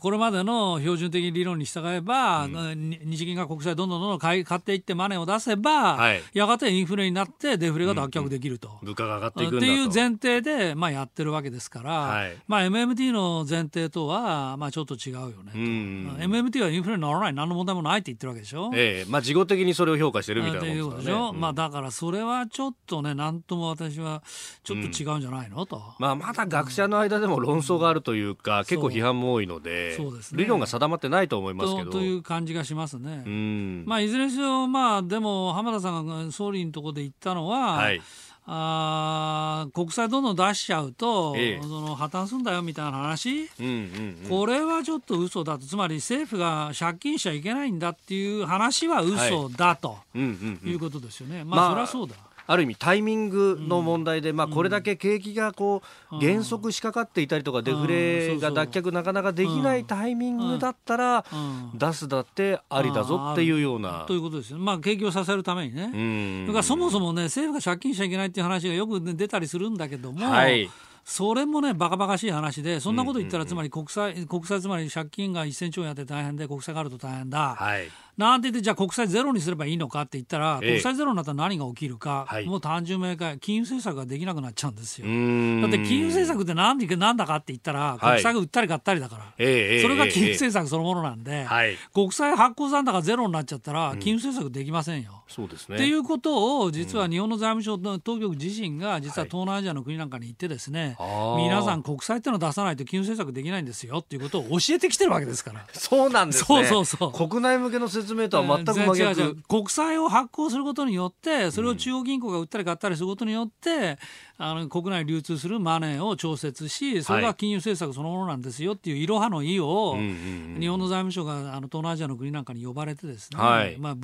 [0.00, 12.36] これまでの標準的理論に従えば、うん、日銀が国債どんどんどんどん買い買っていってマネーを出せば、はい、やがてインフレになってデフレが脱却できると、うん、物価が上がっていくっていう前提で、まあ、やってるわけですから、はい。
[12.48, 16.16] まあ、MMT の前提とは、まあ、ちょっと違うよねと、うん。
[16.18, 18.70] MMT はインフレにならない何の問題もないって言ってるわけでしょ。
[18.74, 19.10] ええ。
[19.10, 21.22] まあ事後的にそれを評価してるみたいなっていうもんですからね。
[21.22, 21.40] ことでしょ、うん。
[21.40, 24.22] まあだからそれはちょっとね何とも私は
[24.62, 25.82] ちょっと違うんじゃないの、と。
[25.98, 30.42] まあ、まだ学者の間でも論争があるというか、結構批判も多いのでそうですね。
[30.42, 31.90] 理論が定まってないと思いますけど。
[31.90, 33.22] とという感じがしますね。
[33.26, 33.84] うん。
[33.86, 38.00] まあ、いずれにしろ、まあ、でも浜田さんが総理のところで言ったのは、はい
[38.44, 41.62] あー国債どんどん出しちゃうと、ええ。
[41.62, 44.28] その破綻するんだよみたいな話、うんうんうん。
[44.28, 50.70] これはちょっと嘘だと、つまり政府が借金しちゃいけないんだっていう話は嘘だとうんうんうん。
[50.70, 51.44] いうことですよね。
[51.44, 52.16] ままああ、そりゃそうだ。
[52.46, 61.78] ある意味タイミングの問題で、まあ、これだけ景気がこう減速しかかっていたりとかデフレが脱却なかなかできないタイミングだったらうん。
[61.78, 64.04] 出すだってありだぞっていうような。
[64.06, 65.90] ということですよ、まあ、景気を支えるためにね。
[65.92, 66.46] うん。
[66.46, 70.68] だからそもそもね、政府が借金しちゃいけないっていう話がよく、ね、出たりするんだけども、はい。
[71.04, 77.56] それもね、バカバカしい話で、そんなこと言ったら、つまり国債、国債つまり借金が1000兆円あって大変で、国債があると大変だ。
[77.56, 80.68] はいなんて言って、じゃあ国債ゼロにすればいいのかって言ったら、ええ。
[80.70, 82.46] 国債ゼロになったら何が起きるか、はい。
[82.46, 85.06] もう単純明快、金融政策ができなくなっちゃうんですよ。
[85.06, 90.34] だだって金融政策って何でなんだかって言ったら、国債が売ったり買ったりだから、ええそれが金融ええ。
[90.34, 91.76] 政策そのものなんで、はい。
[91.94, 95.22] 国債発行残高ゼロになっちゃったら、金融政策できませんよ。
[95.28, 95.76] そうですね。
[95.76, 100.96] っていうことを実は日本の財務省の当局自身が実は東南アジアの国なんかに行ってですね、
[101.38, 105.66] 皆さん国債ってのを出さないと金融政策できないんですよっていうことを教えてきてるわけですから。
[105.72, 106.46] そうなんですね。
[106.46, 107.28] そうそうそう。
[107.28, 109.14] 国内向けの説明とは全く真違う違う。
[109.14, 113.98] 逆国債を発行することによってそれを中央銀行が売ったり買ったりすることによって、
[114.38, 123.76] あの国内に流通するマネーを調節しそれが金融政策そのものなんですよっていういろはの意を、うんうんうん日本の財務省があの東南アジアの国なんかに呼ばれてですね、はい。
[123.78, 123.96] まあ、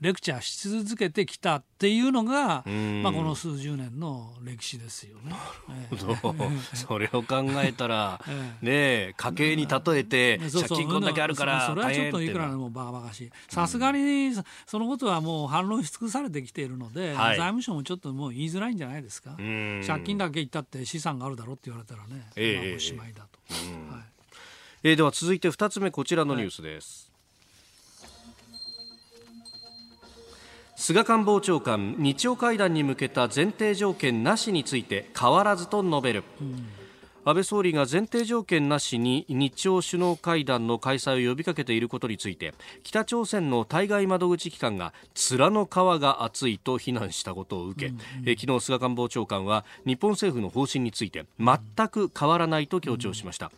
[0.00, 3.02] レクチャーし続けてきたっていうのが、ん。
[3.02, 5.34] まあ、この数十年の歴史ですよね。
[5.70, 6.76] ええ。
[6.76, 17.36] それを考えたら、えねえ家計に例えて借金こんだけあるからそそれはちょっといくらでもバカバカしいさすがにそそのことはもう反論し尽くされてきているので、はい。
[17.36, 19.36] 財務省もちょっともう言いづらいんじゃないですか。
[19.38, 19.84] うん。
[19.86, 22.66] 借金だけ言ったって資産があるだろうって言われたらね、ええ。
[22.66, 23.38] まあおしまいだと、
[23.94, 24.02] はい。
[24.84, 27.12] えーでは続いて2つ目こちらのニュースです、
[30.74, 36.24] 菅官房長官日朝会談に向けた前提条件なしについて変わらずと述べる、
[37.24, 45.68] 安倍総理が前提条件なしに日朝首脳会談の開催を呼びかけていることについて北朝鮮の対外窓口機関が面の皮
[46.00, 47.94] が厚いと非難したことを受け、
[48.26, 53.52] えー昨日菅官房長官は日本政府の方針について全く変わらないと強調しました、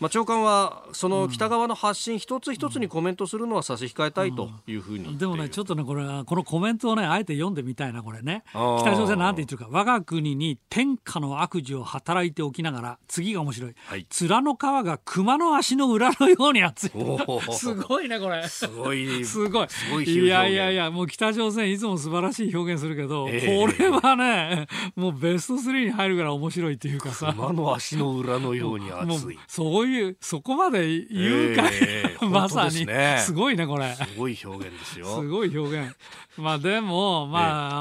[0.00, 8.42] まあ、長官はその北側の発信一つ一つにコメントするのは差し控えたいというふうに言っているでもね、ちょっとね、これは、このコメントをね、あえて読んでみたいな、これね。
[8.52, 13.74] 北朝鮮なんて言ってるか、我が国に天下の悪事を働いておきながら、次が面白い。
[13.84, 16.90] はい面の皮が熊の足の裏のように厚い。
[17.52, 18.46] すごいね、これ。
[18.48, 19.68] すごいすごい。
[19.68, 27.34] すごいやいやいや、もう北朝鮮いつも素晴らしい表現するけど、ええこれはね、もうベスト3に入るぐらい面白いっていうかさ。
[27.36, 33.94] 馬の足の裏のように熱いそういう、そこまで言うかい、ええ まさに、ねすごいね、これ。
[33.94, 35.06] すごい表現ですよ。
[35.20, 35.96] すごい表現。
[36.36, 37.38] まあでも、ま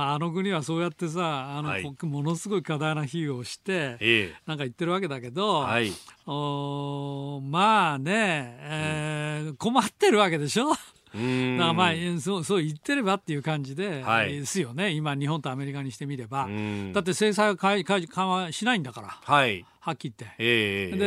[0.09, 1.83] あ、あの国はそうやってさ、あの、はい。
[1.83, 5.91] こものすごい過大な費用をして、えなんか言ってるわけだけど、えはい。
[6.25, 10.71] おーまあね、えー困ってるわけでしょ？
[11.13, 14.31] だからまあ、そうそう言ってればっていう感じで、はい。
[14.31, 16.45] ですよね、今、日本とアメリカにしてみれば。
[16.45, 16.93] うん。
[16.93, 17.83] だって制裁は緩
[18.15, 19.65] 和しないんだから、はい。
[19.79, 20.35] はっきり言って。
[20.37, 20.97] ええ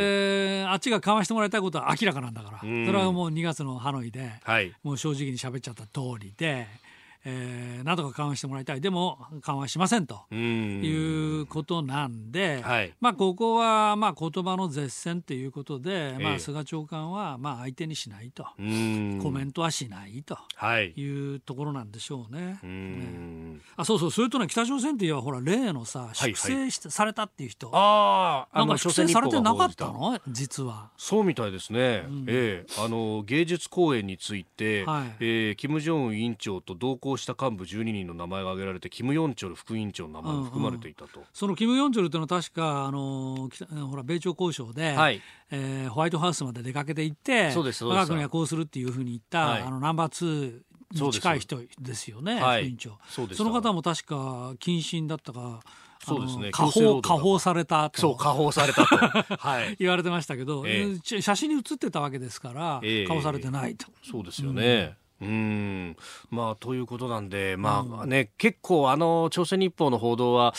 [0.61, 2.85] で、あっちが緩和してもらいたいことは明らかなんだから、うん。
[2.85, 4.73] それはもう2月のハノイで、はい。
[4.83, 6.67] もう正直に喋っちゃった通りで、
[7.25, 10.21] えーなんとか緩和してもらいたい、でも緩和しませんと。
[10.31, 10.83] うーん。
[10.83, 12.93] いうことなんで、はい。
[13.01, 19.19] まあ、ここはまあ言葉の絶戦ということで、まあ、ええ菅長官はまあ相手にしないと、うーん。
[19.21, 20.91] コメントはしないとはい。
[20.91, 22.59] いうところなんでしょうね。
[22.63, 27.69] うーんあそうそうそれとね北朝鮮っていうのはほら例のさはい粛清し、されたっていう人。
[27.73, 30.11] ああなんか粛清されてなかったの？
[30.13, 30.89] の実は。
[30.97, 32.73] そうみたいですね、ええ。
[32.79, 35.15] あの芸術公演について、はい。
[35.19, 45.21] えー金正恩委員長と同行した幹部12人の名前が挙げられてキム・ヨンチョル副委員長の名前も含まれていたと、そのキム・ヨンチョルというのは確かあの北ほら米朝交渉で、はい。
[45.51, 49.61] えーホワイトハウスまで出かけて行って我が国はこうするっていうふうに言った、はい。
[49.61, 52.61] あのナンバー2に近い人ですよねはい。
[52.63, 52.97] 副委員長。
[53.07, 54.15] その方も確か
[54.59, 55.61] 謹慎だったか
[56.05, 56.51] そうですね。
[56.51, 58.01] 加放強制労働だ加放されたと。
[58.01, 58.95] そう加放されたと。
[59.39, 59.75] はい。
[59.79, 60.83] 言われてましたけど、ええ。
[60.83, 63.07] うんち写真に写ってたわけですから、ええ。
[63.07, 63.87] 加放されてないと。
[64.03, 65.97] そうですよね、うんうん。
[66.29, 70.53] まあ、ということなんで、まあね、うん、結構、あの朝鮮日報の報道は、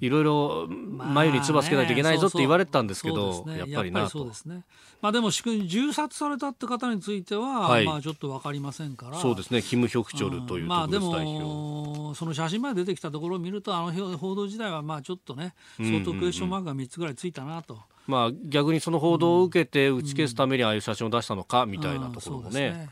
[0.00, 4.64] いろいろ眉に唾つけないといけないぞって言われてたんですけど、やっぱりなそうですね。
[5.00, 9.18] まあ、でも銃殺されたって方については、はい、まあ、ちょっと分かりませんから。
[9.18, 9.62] そうですね。
[9.62, 17.78] キム・ヒョクチョルという、うん、まあ、でもその写真まで出てきたところを見るとあの報道自体はまあちょっとね相当クエスチョンマークが3つぐらいついたなと。
[18.08, 22.88] まあ、逆にその報道を受けて打ち消すためにああいう写真を出したのかみたいなところもね。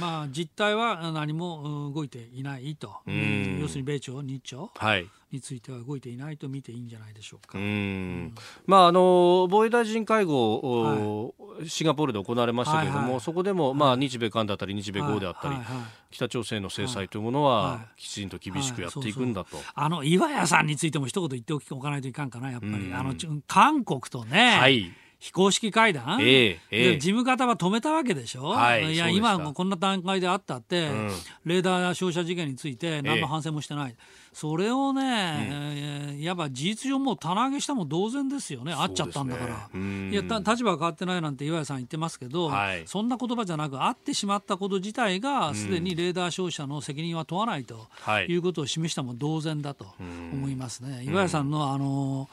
[0.00, 7.58] まあ、実態は何も動いていないと、要するに米朝、日朝、はい、については動いていないと見ていいんじゃないでしょうか。
[7.58, 8.34] うん、
[8.66, 19.58] まああの防衛大臣会合、はい、シンガポールで行われましたけれども、はいはい、そこでも、まあ日米韓だったり日米豪であったり、はいはいはい、北朝鮮の制裁というものは、きちんと厳しくやっていくんだと。
[19.74, 23.14] あの岩屋さんについても一言言っておかないといかんかなやっぱり、あの
[23.46, 24.58] 韓国とね。
[24.58, 31.10] はい非公式会談、えーえー、事務方は止めたわけでしょ、はい、いや今こんな段階であったって、うん、
[31.44, 33.96] レーダー照射事件について何の反省もしてない、えー、
[34.32, 38.72] それをね、うん、いわば事実上もう棚上げしたも同然ですよね。
[38.72, 47.88] あっちゃったんだから、ね、いや立場は変わってないなんて岩井さん言ってますけど、はい、そんな言葉じゃなくあってしまったこと自体がすでにレーダー照射の責任は問わないと
[48.28, 48.36] い。
[48.36, 51.02] うことを示したも同然だと思いますね。
[51.04, 52.28] 岩井さんのあの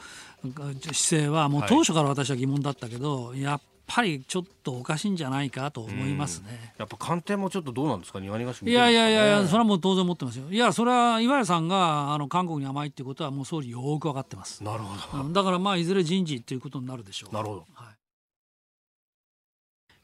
[0.52, 6.74] 姿勢はもう当初から私は疑問だったけど、はい、やっぱりちょっとおかしいんじゃないかと思いますね。
[6.78, 10.46] やっぱ官邸もちょっとどうなんですか、庭にがし、ね、いやいやいやいや、それはもう当然持ってますよ。
[10.50, 14.64] いや、それは岩屋さんがあの韓国に甘いっていうことは、もう総理よく分かってます。
[14.64, 15.32] なるほど。
[15.32, 17.34] だからまあ、いずれ人事ということになるでしょう。
[17.34, 17.66] なるほど。
[17.74, 17.94] はい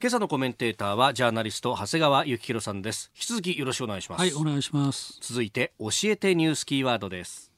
[0.03, 7.53] 今朝のコメンテーターはジャーナリスト長谷川幸宏さんです引き続きよろしくお願いしますはいお願いします続いて教えてニュースキーワードです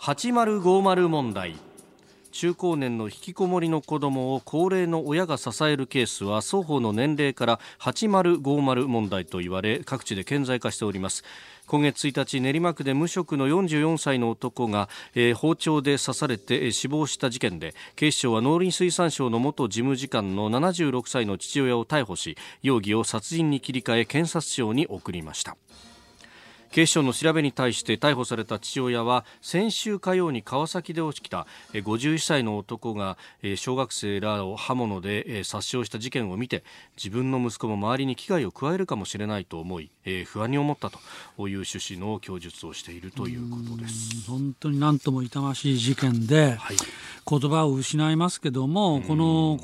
[0.00, 1.54] 8050問題
[2.32, 11.22] 中高年の引きこもりの子どもを高齢の親が支えるケースは双方の年齢から8050問題と言われ各地で顕在化しております。
[11.66, 25.56] 今月1日練馬区で無職の44歳の男が、えー、包丁で刺されて、死亡した事件で警視庁は農林水産省の元事務次官の76歳の父親を逮捕し容疑を殺人に切り替え検察庁に送りました。
[26.72, 33.18] 警視庁の調べに対して逮捕された父親は先週火曜に川崎で起きた51歳の男が
[33.56, 36.64] 小学生らを刃物で殺傷した事件を見て
[36.96, 39.90] 自分の息子も周りに危害を加えるかもしれないと思い
[40.24, 40.98] 不安に思ったと
[41.46, 44.30] いう趣旨の供述をしているということです。
[44.30, 46.76] 本当に何とも痛ましい事件で、はい、
[47.28, 49.58] 言葉を失いますけどもこの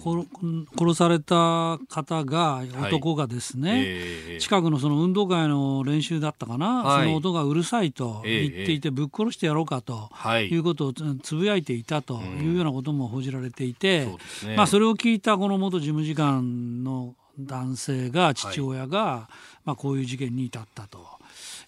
[0.79, 4.37] 殺された方が男がですね、はいえ。
[4.37, 10.55] ー、近くのその運動会の練習だったかな、はいその音がうるさいと言っていて、ぶっ殺してやろうかとい。
[10.57, 14.09] うことをつぶやいていたというようなことも報じられていて、
[14.57, 19.29] まあ、それを聞いたこの元事務次官の男性が父親が、
[19.65, 21.07] まあ、こういう事件に至ったと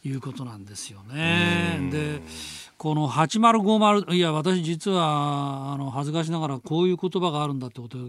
[0.04, 1.78] いうことなんですよね。
[1.92, 2.20] で
[2.80, 8.08] この8050いや私実はあの恥ずかしながらこういう言葉があるんだってことを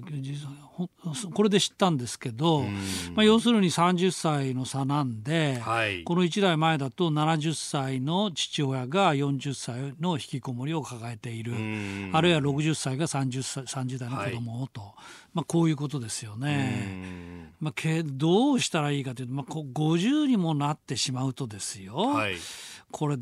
[1.33, 2.61] これで知ったんですけど、
[3.13, 11.51] まあ、要するに30歳の差なんで、はい、この1代前だと70歳の父親が40歳の引きこもりを抱えている。
[12.13, 14.91] あるいは60歳が 30, 歳30代の子供をと、はい、
[15.33, 17.51] まあ、こういうことですよね。
[17.59, 22.35] まあ、けどうしたらいいかというと、まあ、50にもなってしまうとですよ、はい、
[22.89, 23.17] これ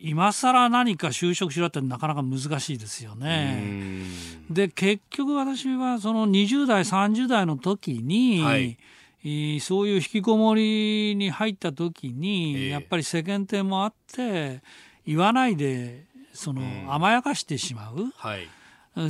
[0.00, 4.04] 今更何か就職しろってなかなか難しいですよね。
[4.48, 14.62] で結局私はその20代30代の時に、はい、そういう引きこもりに入った時に、えー、やっぱり世間体もあって
[15.04, 18.12] 言わないでその甘やかしてしまう。
[18.16, 18.48] はい。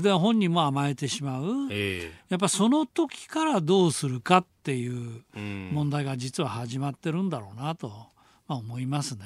[0.01, 5.25] で本人も甘えてしまう、えー、やっぱその時からどうするかっていう
[5.73, 8.13] 問題が実は始まってるんだろうなと。
[8.53, 9.25] まあ、思いますね。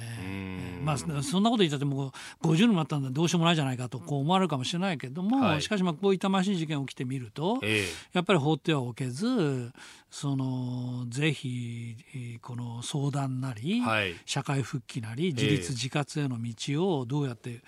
[0.82, 2.12] まあ、そんなこと言ったっても
[2.42, 9.72] う50になったんでどうしようもないじゃないかとこう思われるかもしれないけども、はい、しかしまあこういったましい事件起きてみると、えー、やっぱり放ってはおけず
[10.10, 11.96] そのぜひ
[12.40, 17.62] この相談なり、はい、社会復帰なり自立自活への道をどうやって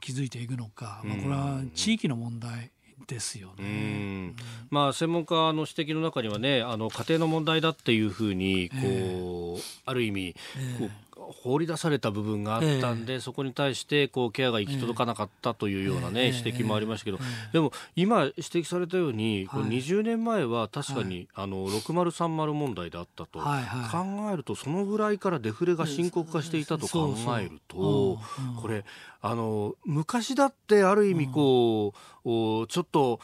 [0.00, 2.70] 築いていくのか、まあ、これは地域の問題
[3.06, 4.34] ですよね。
[4.70, 10.90] まあ専門家の指摘の中にはね、あの家庭の問題だっていうふうにこう、えー、ある意味、えー、
[11.32, 28.18] 放り出された部分があったんで、えー、そこに対してこうケアが行き届かなかったというようなね、えー、指摘もありましたけど、えー、でも今指摘されたように、はい、20年前は確かに、はい、あの6030問題であったと、はいはい、考えるとそのぐらいからデフレが深刻化していたと考えると、
[28.60, 28.84] これ
[29.20, 33.20] あの昔だってある意味こう、うん、ちょっと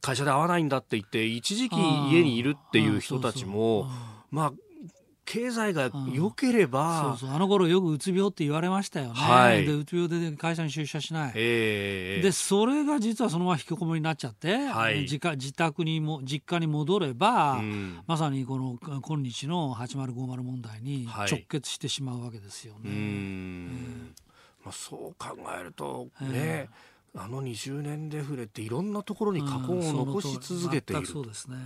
[0.00, 3.86] 会社で会わないんだって言って一時期家にいるっていう人たちも
[4.30, 4.52] まあ
[5.30, 7.36] 経済が良ければ、そうそう。
[7.36, 22.90] あの頃よくうつ病って言われましたよね、はい、でうつ病で会社に出社しない、えー、でそれが実はそのまま引きこもりになっちゃって、はい、自自宅にも実家に戻れば、うん、まさにこの今日の8050問題に直結してしまうわけですよね。
[22.90, 23.76] はい、えー、
[24.64, 26.68] まあ、そう考えるとね、え。
[27.14, 31.02] ー、あの20年デフレっていろんなところに禍根を残し続けている。
[31.02, 31.56] うん、そうですね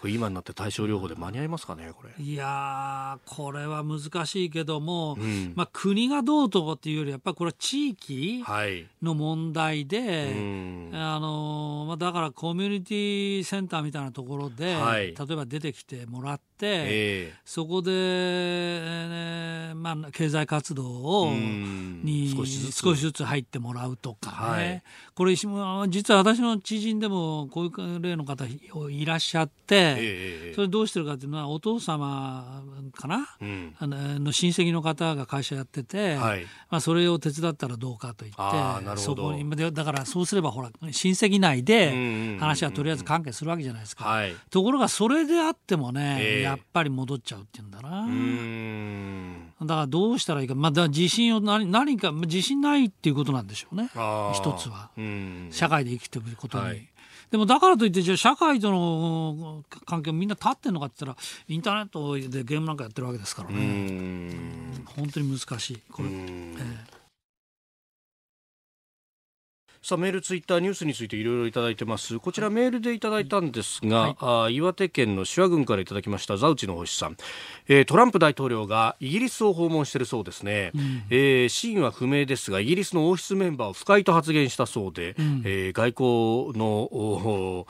[0.00, 2.24] これ今になって対症療法で間に合いますかねこれ。
[2.24, 8.42] いやこれは難しいけども、うん、まあ、国がどうとっていうよりやっぱりこれは地域
[9.02, 10.08] の問題で、はい
[10.94, 22.46] あのまあ、だからコミュニティセンターみたいなところで、はい、例えば出てきてもらって、えー、そこで、えー、まあ、経済活動をに少
[22.94, 23.20] しずつ。
[23.30, 24.82] 入ってもらうとかね、はい、
[25.14, 32.62] これ実は私の知人でもこういう例の方いらっしゃって、えー、それどうしてるかっていうのはお父様
[32.96, 44.04] かな、うん、あの親戚の方が会社やってて、はい、まあ、それを手伝ったらどうかと言ってそこにだからそうすればほら親戚内で話はとりあえず関係するわけじゃないですか。
[44.04, 48.06] はい、ところがそれであってもね、えーやっぱり戻っちゃうっていうんだな。
[49.60, 53.90] だからどうしたらいいか、まあ、だ自信を何何か自信ないっていうことなんでしょうね。
[54.34, 54.90] 一つは。
[55.50, 56.64] 社会で生きていくことに。
[56.64, 56.89] はい
[57.30, 64.34] でもだからといってじゃあ社会との関係みんな立ってんのかって言ったらインターネットでゲームなんかやってるわけですからね。
[64.96, 65.80] 本当に難しい。
[65.92, 66.08] これ。
[66.08, 66.99] えー
[69.82, 72.18] さあメールツイッターニュースについていろいろいただいてます。
[72.18, 77.16] こちらメールでいただいたんですが、はい、あ岩手県の手話郡からいただきましたザウチの星さん、
[77.66, 87.66] えー、トランプ大統領がイギリスを訪問しているそうですね、うん、えー、真意は不明ですがイギリスの王室メンバーを不快と発言したそうで、うん、えー、外交の、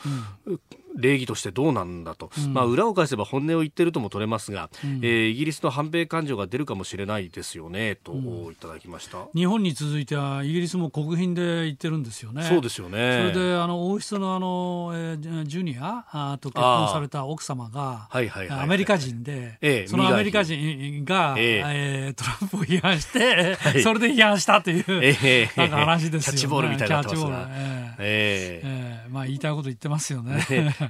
[0.46, 0.60] うん
[1.00, 9.26] 礼儀としてどうなんだと、うん、まあ、裏を返せば本音を言ってるとも取れますが、うん、えー、イギリスの反米感情が出るかもしれないですよねと、いただきました。
[9.34, 12.42] 日本に続いてはイギリスも国賓で言ってるんですよね。
[12.44, 13.30] そうですよね。
[13.32, 21.62] それであの王室のあの、えー、ジュニアあと結婚された奥様が、はいはいはい、アメリカ人で、ええ、そのアメリカ人が、ええ。
[21.66, 26.38] えー、トランプを批判して、はい、それで批判したという、えー、なんか話ですよね。
[26.38, 27.48] キャッチボールみたいなってますが。
[27.50, 30.40] えー、えー、えー、まあ言いたいこと言ってますよね。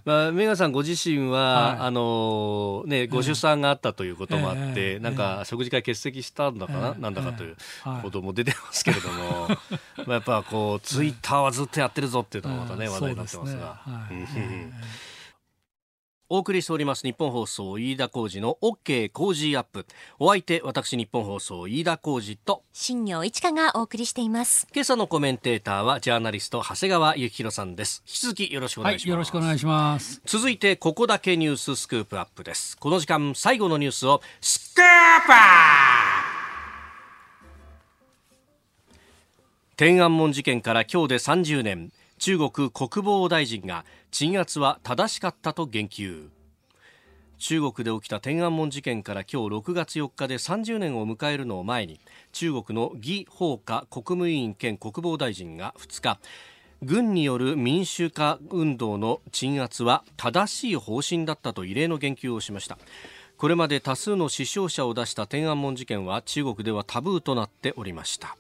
[0.05, 4.62] まあ、メガさんご自身は、はい、あのね、ご出産があったということもあって、
[4.94, 7.57] えー、なんか食事会欠席したんだかな、えー、なんだかという
[8.03, 9.48] ことも出てますけれども、
[10.05, 13.80] まあやっぱこうツイッターはずっとやってるぞっていうのがまたね、話題になってますが。
[16.33, 19.85] お送りしております日本放送飯田浩司の OK 工事アップ。
[20.20, 24.68] お相手私日本放送飯田浩司と新業一華がお送りしています。
[24.72, 28.05] 今朝のコメンテーターはジャーナリスト長谷川幸宏さんです。
[28.07, 30.22] 引き続きよろしくお願いします、はい、よろしくお願いします。
[30.24, 32.78] 続いてここだけニューススクープアップです。
[32.78, 34.85] この時間最後のニュースをスクー
[35.26, 35.33] プ
[39.76, 41.91] 天安門事件から今日で30年
[42.21, 46.29] 中国国防大臣が鎮圧は正しかったと言及。
[47.39, 51.99] 中国で起きた天安門事件から今日6月4日で30年を迎えるのを前に
[52.33, 56.21] 中国の魏鳳華国務委員兼国防大臣が2日
[56.83, 62.77] 軍による民主化運動の鎮圧は正しい方針だったと異例の言及をしました。
[63.39, 68.37] これまで多数の死傷者を出した天安門事件は中国ではタブーとなっておりました。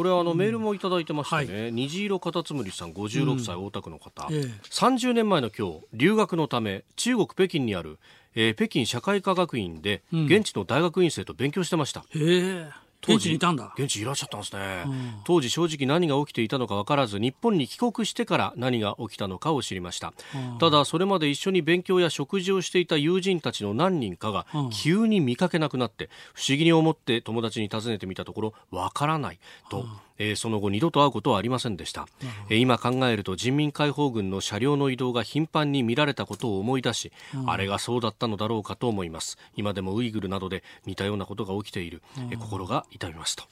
[0.00, 4.40] これはあのメールもいただいてましてね、はい、虹色カタツムリさん56歳、大田区の方、ええ、
[4.70, 7.98] 30年前の今日留学のため中国北京にある、
[8.34, 12.70] えー、北京社会科学院で現地の大学院生と勉強してました、うん、
[13.02, 29.38] 現地にいたんだ現地いらっしゃったんですね、うん、当時正直何が起きていたのか分からず日本に帰国してから何が起きたのかを知りました、うん、ただそれまで一緒に勉強や食事をしていた友人たちの何人かが急に見かけなくなって不思議に思って友達に尋ねてみたところ分からない
[29.70, 29.86] と、
[30.20, 32.06] えー、その後二度と会うことはありませんでした、
[32.50, 39.38] えー、今考えると人民解放軍の車両の移動が頻繁に見られたことを思い出し、うん、あれがそうだったのだろうかと思います。
[39.56, 43.34] 今でもウイグルなどで似たようなことが起きている、えー、心が痛みます。
[43.36, 43.44] と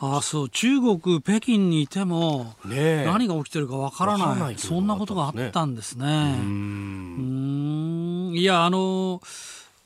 [0.00, 6.36] あそう中国、北京にいても、何が起きてるかわからない、そんなことがあったんですね。
[6.38, 8.32] うん。
[8.34, 9.20] いやあの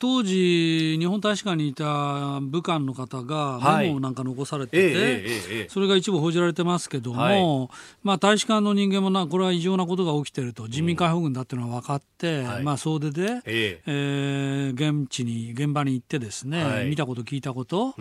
[0.01, 7.71] 当時、日本大使館にいた武漢の方がメモなんか残されてて、それが一部報じられてますけども、
[8.03, 14.73] まあ、大使館の人間もなこれは異常なことが起きてると人民解放軍だっていうのは分かって、まあ、総出で、ええ。
[14.75, 17.95] 現地に現場に行ってですね、見たこと聞いたこと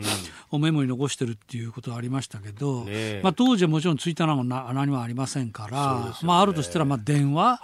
[0.52, 2.86] をメモに残してるっていうことがありましたけど、
[3.24, 7.60] まあ、当時はもちろんツイッターなんか何もありませんから、まあ、あるとしたらまあ電話、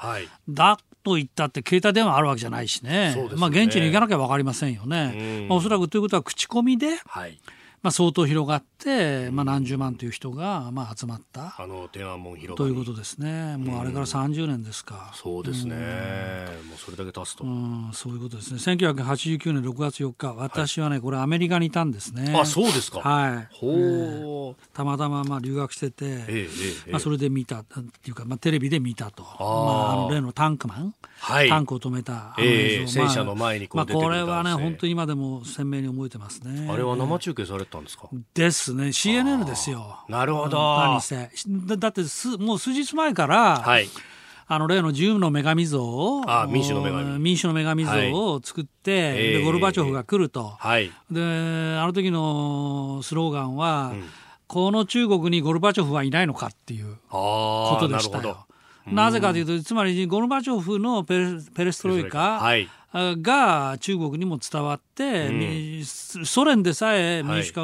[0.49, 3.15] だと言ったって携帯電話あるわけじゃないしね。
[3.15, 3.29] ね。
[3.35, 5.47] まあ、現地に行かなきゃ分かりませんよね、うん。
[5.47, 7.37] まあ、おそらくということは口コミで、はい
[7.85, 11.53] まあ、相当広がって、まあ、何十万という人がまあ集まった。
[11.55, 12.75] あの天安門広と場に。
[12.75, 13.57] いうことですね。
[13.57, 15.11] もうあれから30年ですか。
[15.13, 15.75] そうですね、
[16.67, 18.57] もうそれだけ経つと、うん、そういうことですね。
[18.57, 22.35] 1989年6月4日、私はね、これアメリカにいたんですね。
[22.35, 23.47] あそうですか、はい。
[23.53, 26.47] ほう、たまたままあ留学してて、えええ
[26.87, 29.21] えまあ、それで見たっていうか、まあ、テレビで見たと。
[29.21, 29.43] ー。
[29.43, 31.49] まあ、あの例のタンクマン、はい。
[31.49, 32.33] タンクを止めた。
[32.35, 36.67] あのええ映像、まあ戦車の前にこうまあ、出てくるこれはね、本当に今でも鮮明に覚えてますね。
[36.67, 40.05] あれは生中継されてたんですか、ですね、CNN ですよ。
[40.07, 40.57] なるほど。
[40.77, 41.29] 何せ。
[41.47, 43.87] だだってす、もう数日前から、はい。
[44.47, 47.19] あの例の自由の女神像をあ民主の女神。
[47.19, 50.91] 民主の女神像を作って、ええでゴルバチョフが来ると、はい。
[51.09, 54.03] であの時のスローガンは、ん。
[54.47, 58.45] この中国にゴルバチョフはいないのかっていうあことでしたよ。
[58.87, 62.67] なぜかというとつまりゴルバチョフのペレペレストロイカはい。
[62.97, 67.61] が中国にも伝わって、みソ連でさえ民主化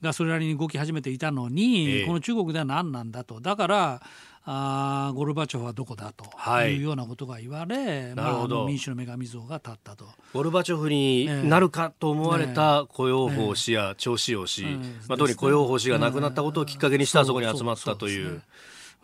[0.00, 2.06] がそれなりに動き始めていたのに、ええ。
[2.06, 3.40] この中国では何なんだと。
[3.42, 4.02] だから
[4.46, 6.76] あーゴルバチョフはどこだとはい。
[6.76, 8.56] いうようなことが言われ、まあ、なるほど。
[8.56, 10.06] あの民主の女神像が立ったと。
[10.32, 14.76] ゴルバチョフになるかと思われた雇用法氏や趙紫陽氏、ええ。
[15.08, 18.40] まあ、特に雇用法氏が亡くなったことをきっかけにしてあそこに集まったという。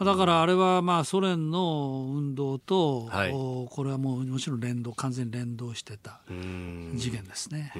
[0.04, 3.32] だからあれはまあソ連の運動と、はい。
[3.32, 6.20] おこれはもうもちろん連動完全に連動してた
[6.94, 7.72] 事件ですね。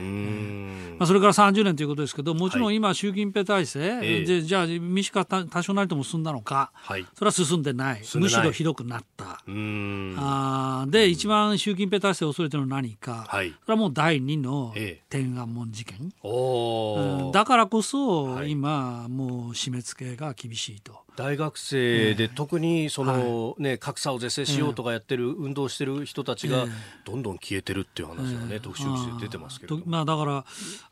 [0.99, 4.25] まあ、それから30年ということですけどもちろん今、習近平体制、ええ。
[4.25, 7.07] でじゃあ民主化多多少なりとも進んだのかはい。
[7.15, 8.01] それは進んでない。
[8.15, 9.41] むしろひどくなった。
[9.47, 13.51] あーで一番習近平体制を恐れてるのは何か、はい。
[13.51, 15.05] それはもう第二のええ。
[15.09, 17.27] 天安門事件、おー。
[17.27, 17.33] うん。
[17.33, 18.51] だからこそ、はい。
[18.51, 21.01] 今もう締め付けが厳しいと。
[21.21, 26.67] 大学生で特にその、ね、格差を是正しようとかやってる、運動してる人たちがええ。
[27.05, 30.45] どんどん消えてるっていう話がね、特集記事で出てますけれどまあ、だから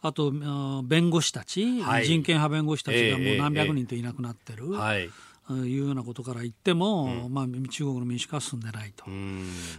[0.02, 0.30] あと
[0.84, 2.06] 弁護士たち、はい。
[2.06, 5.08] 人権派弁護士たちがもええう何百人といなくなってる、はい。
[5.50, 9.06] いうようなことから言っても、まあ、中国の民主化は進んでないと。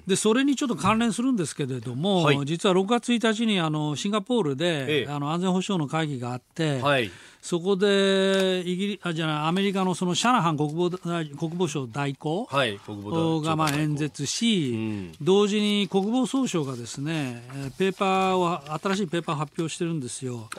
[0.08, 2.40] でそれにちょっと関連するんですけれども、はい。
[2.46, 5.08] 実は6月1日にあのシンガポールで、ええ。
[5.08, 7.12] あの安全保障の会議があって、はい
[7.42, 15.12] そこでイギリあじゃあアメリカのそのシャナハン国防大国防省代行、はい国防大がまあ演説し、うん。
[15.22, 20.50] 同時に国防総省がですねえーペーパーを新しいペーパーを発表してるんですよ。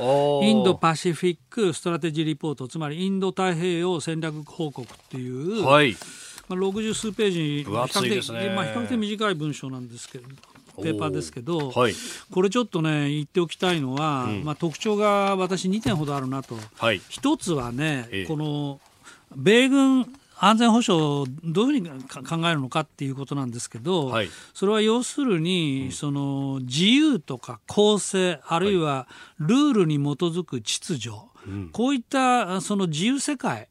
[0.43, 5.97] Indo-Pacific Strategy Report つまりインド太平洋戦略報告っていう、はい。
[6.49, 10.27] まあ、60数ページに比較的ねまあ、比較的短い文章なんですけど
[10.81, 11.95] ペーパーですけど、はい。
[12.31, 16.57] これちょっとね言っておきたいのは、まあ、特徴が私2点ほどあるなと。
[16.77, 17.01] はい。
[17.09, 18.27] 一つはね、ええ。
[18.27, 18.81] この
[19.37, 20.13] 米軍
[20.43, 24.29] 安全保障をどういうふうにか考えるのかっていうことなんですけど、はい。
[24.55, 29.07] それは要するに、その自由とか公正あるいは
[29.39, 31.17] ルールに基づく秩序、
[31.73, 33.70] こういったその自由世界えー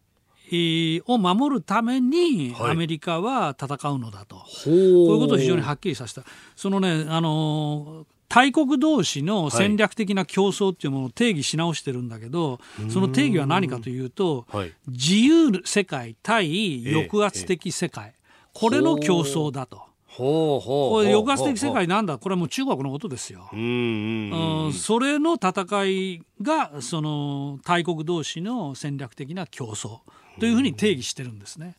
[1.07, 2.71] を守るためにはい。
[2.71, 4.45] アメリカは戦うのだと、ほう。
[4.45, 6.23] こういうことを非常にはっきりさせた。
[6.55, 14.73] そのね、あのー大国同士の戦略的な競争っていうものを定義し直してるんだけど、その定義は何かというと、はい。
[14.87, 18.13] 自由世界対抑圧的世界、
[18.53, 19.81] これの競争だと。
[20.05, 20.63] ほう。
[20.63, 20.91] ほう。
[20.91, 22.19] これ抑圧的世界なんだ。
[22.19, 23.49] これはもう中国のことですよ。
[23.51, 30.01] うんそれの戦いがその大国同士の戦略的な競争
[30.39, 31.75] というふうに定義してるんですね。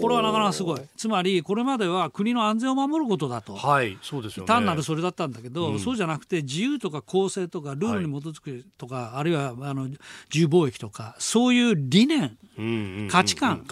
[0.00, 0.80] これはなかなかすごい。
[0.96, 3.54] つまりこれまでは国の安全を守ることだと。
[3.54, 4.46] はいそうですよね。
[4.46, 10.00] 単なるそれだったんだけど、そうじゃなくて自由とか公正とかルールに基づくとか、あるいはあの自
[10.34, 13.64] 由貿易とかそういう理念うんうんうん価値観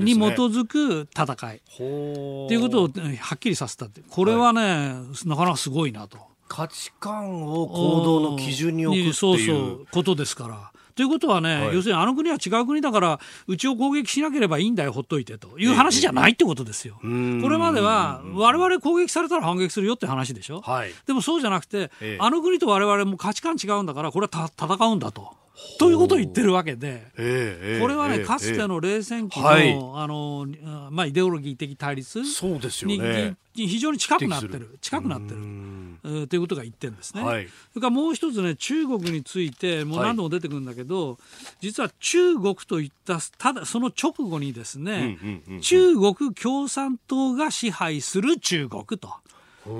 [0.00, 1.56] に基づく戦い。
[1.56, 4.02] っていうことをうんはっきりさせたって。
[4.08, 4.94] これはね、
[5.24, 6.18] なかなかすごいなと。
[6.48, 9.14] 価値観を行動の基準に置くっていう。
[9.14, 9.86] そうそう。
[9.90, 10.72] ことですから。
[10.98, 16.98] ということはね、はい要するにあの国は違う国だからうちを攻撃しなければいいんだよほっといてという話じゃないってことですよ。
[17.00, 20.60] こんれまでは我々攻撃されたら反撃するよって話でしょ。
[20.60, 25.37] はいでもそうじゃなくて、ええあの国と我々も価値観違うんだからこれはた戦うんだと。
[25.78, 27.06] ということを言ってるわけで。
[27.16, 29.72] ええええこれはね、ええかつての冷戦期の,、はい。
[29.72, 30.46] あの
[30.90, 33.36] まあ、イデオロギー的対立そうですよにね。
[33.54, 36.28] に非常に近くなってる近くなってる。
[36.28, 37.22] ということが言ってるんですね。
[37.22, 37.48] はい。
[37.72, 41.18] それからもう一つね中国についてもう何度も出てくるんだけど、
[41.60, 49.12] 実は中国といったただその直後にですね、うんうんうん中国共産党が支配する中国と。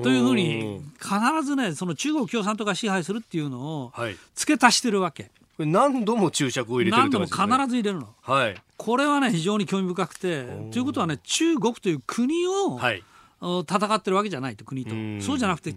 [0.02, 1.14] というふうに必
[1.44, 4.16] ずねその中国共産党が支配するっていうのをはい。
[4.34, 8.08] 付け足してるわけ、何度も注釈を入れてるって何度も必ず入れるの。
[8.22, 8.54] はい。
[8.76, 10.44] これはね非常に興味深くて。
[10.70, 13.02] ということはね中国という国を、はい。
[13.40, 14.90] 戦ってるわけじゃないと国と。
[15.24, 15.74] そうじゃなくて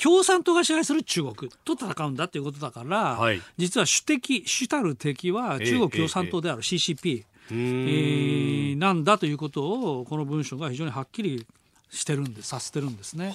[0.00, 11.46] 共産党が支配する中国と戦うんだということだから、はい、実は主敵主たる敵は中国共産党である CCP、えー、なんだということをこの文書が非常にはっきり
[11.90, 13.34] してるんでさせてるんですね。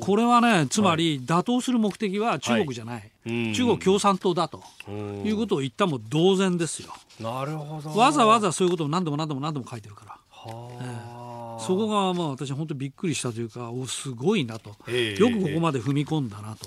[0.00, 4.62] これはねつまり打倒する目的は中国じゃない、はい、中国共産党だと。
[5.24, 6.92] いうことを言ったも同然ですよ。
[7.20, 7.98] なるほど。
[7.98, 10.18] わざわざそういうことを何度も何度も何度も書いてるから。
[10.46, 11.15] えー
[11.66, 16.66] そこがまあ私本当びっくりしたというかおすごいなと、よくここまで踏み込んだなと、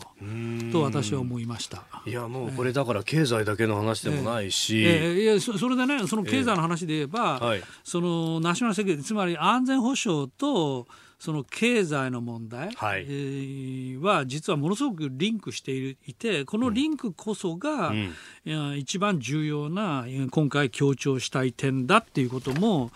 [0.71, 1.83] と私は思いました。
[2.05, 10.87] いやもうこれだから経済だけの話でもないし、えー、いやそれでねその経済の話で言えば、はい、そのナショナルセキュリティつまり安全保障と
[11.19, 15.71] その経済の問題、はい、えー、は実はものすごくリンクして
[16.07, 22.91] いてこのリンクこそが、うん、一番重要な今回強調したい点だっていうことも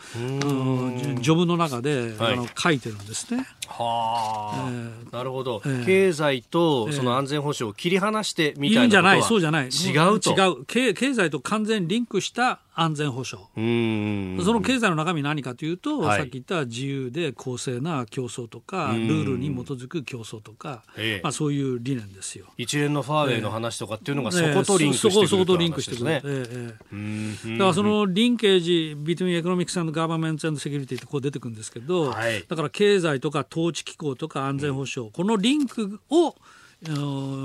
[1.21, 3.45] 序文の中で、はい、あの書いてるんですね。
[3.68, 9.68] はあ、えー、なるほど、えー、経済とその安全保障を切り離してみたいなことは、えー、そうじゃない。
[9.68, 10.32] 違うと。
[10.32, 10.66] 違う。
[10.66, 13.47] 経経済と完全にリンクした安全保障。
[13.55, 22.47] その経済の中身何かというと、はい、さっき言った自由で公正な競争とかルールに基づく競争とか、えまあ、そういう理念ですよ。
[22.57, 36.36] 一連のファーウェイの話とかっていうのがそことリンクしてくる、そことリンクしてくる、ええだからその linkage between economics governance security ってこう出てくるんですけど、はい、だから経済とか統治機構とか安全保障、うん、このリンクを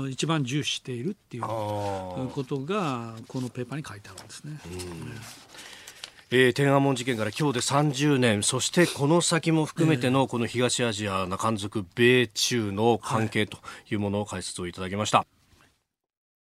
[0.09, 4.59] 一番重視しているっていうことがこのペーパーに書いてあるんですね。
[6.31, 8.43] えー、天安門事件から今日で30年。
[8.43, 13.57] そしてこの先も含めてのこの東アジア中間族米中の関係と
[13.89, 15.25] いうものを解説をいただきました。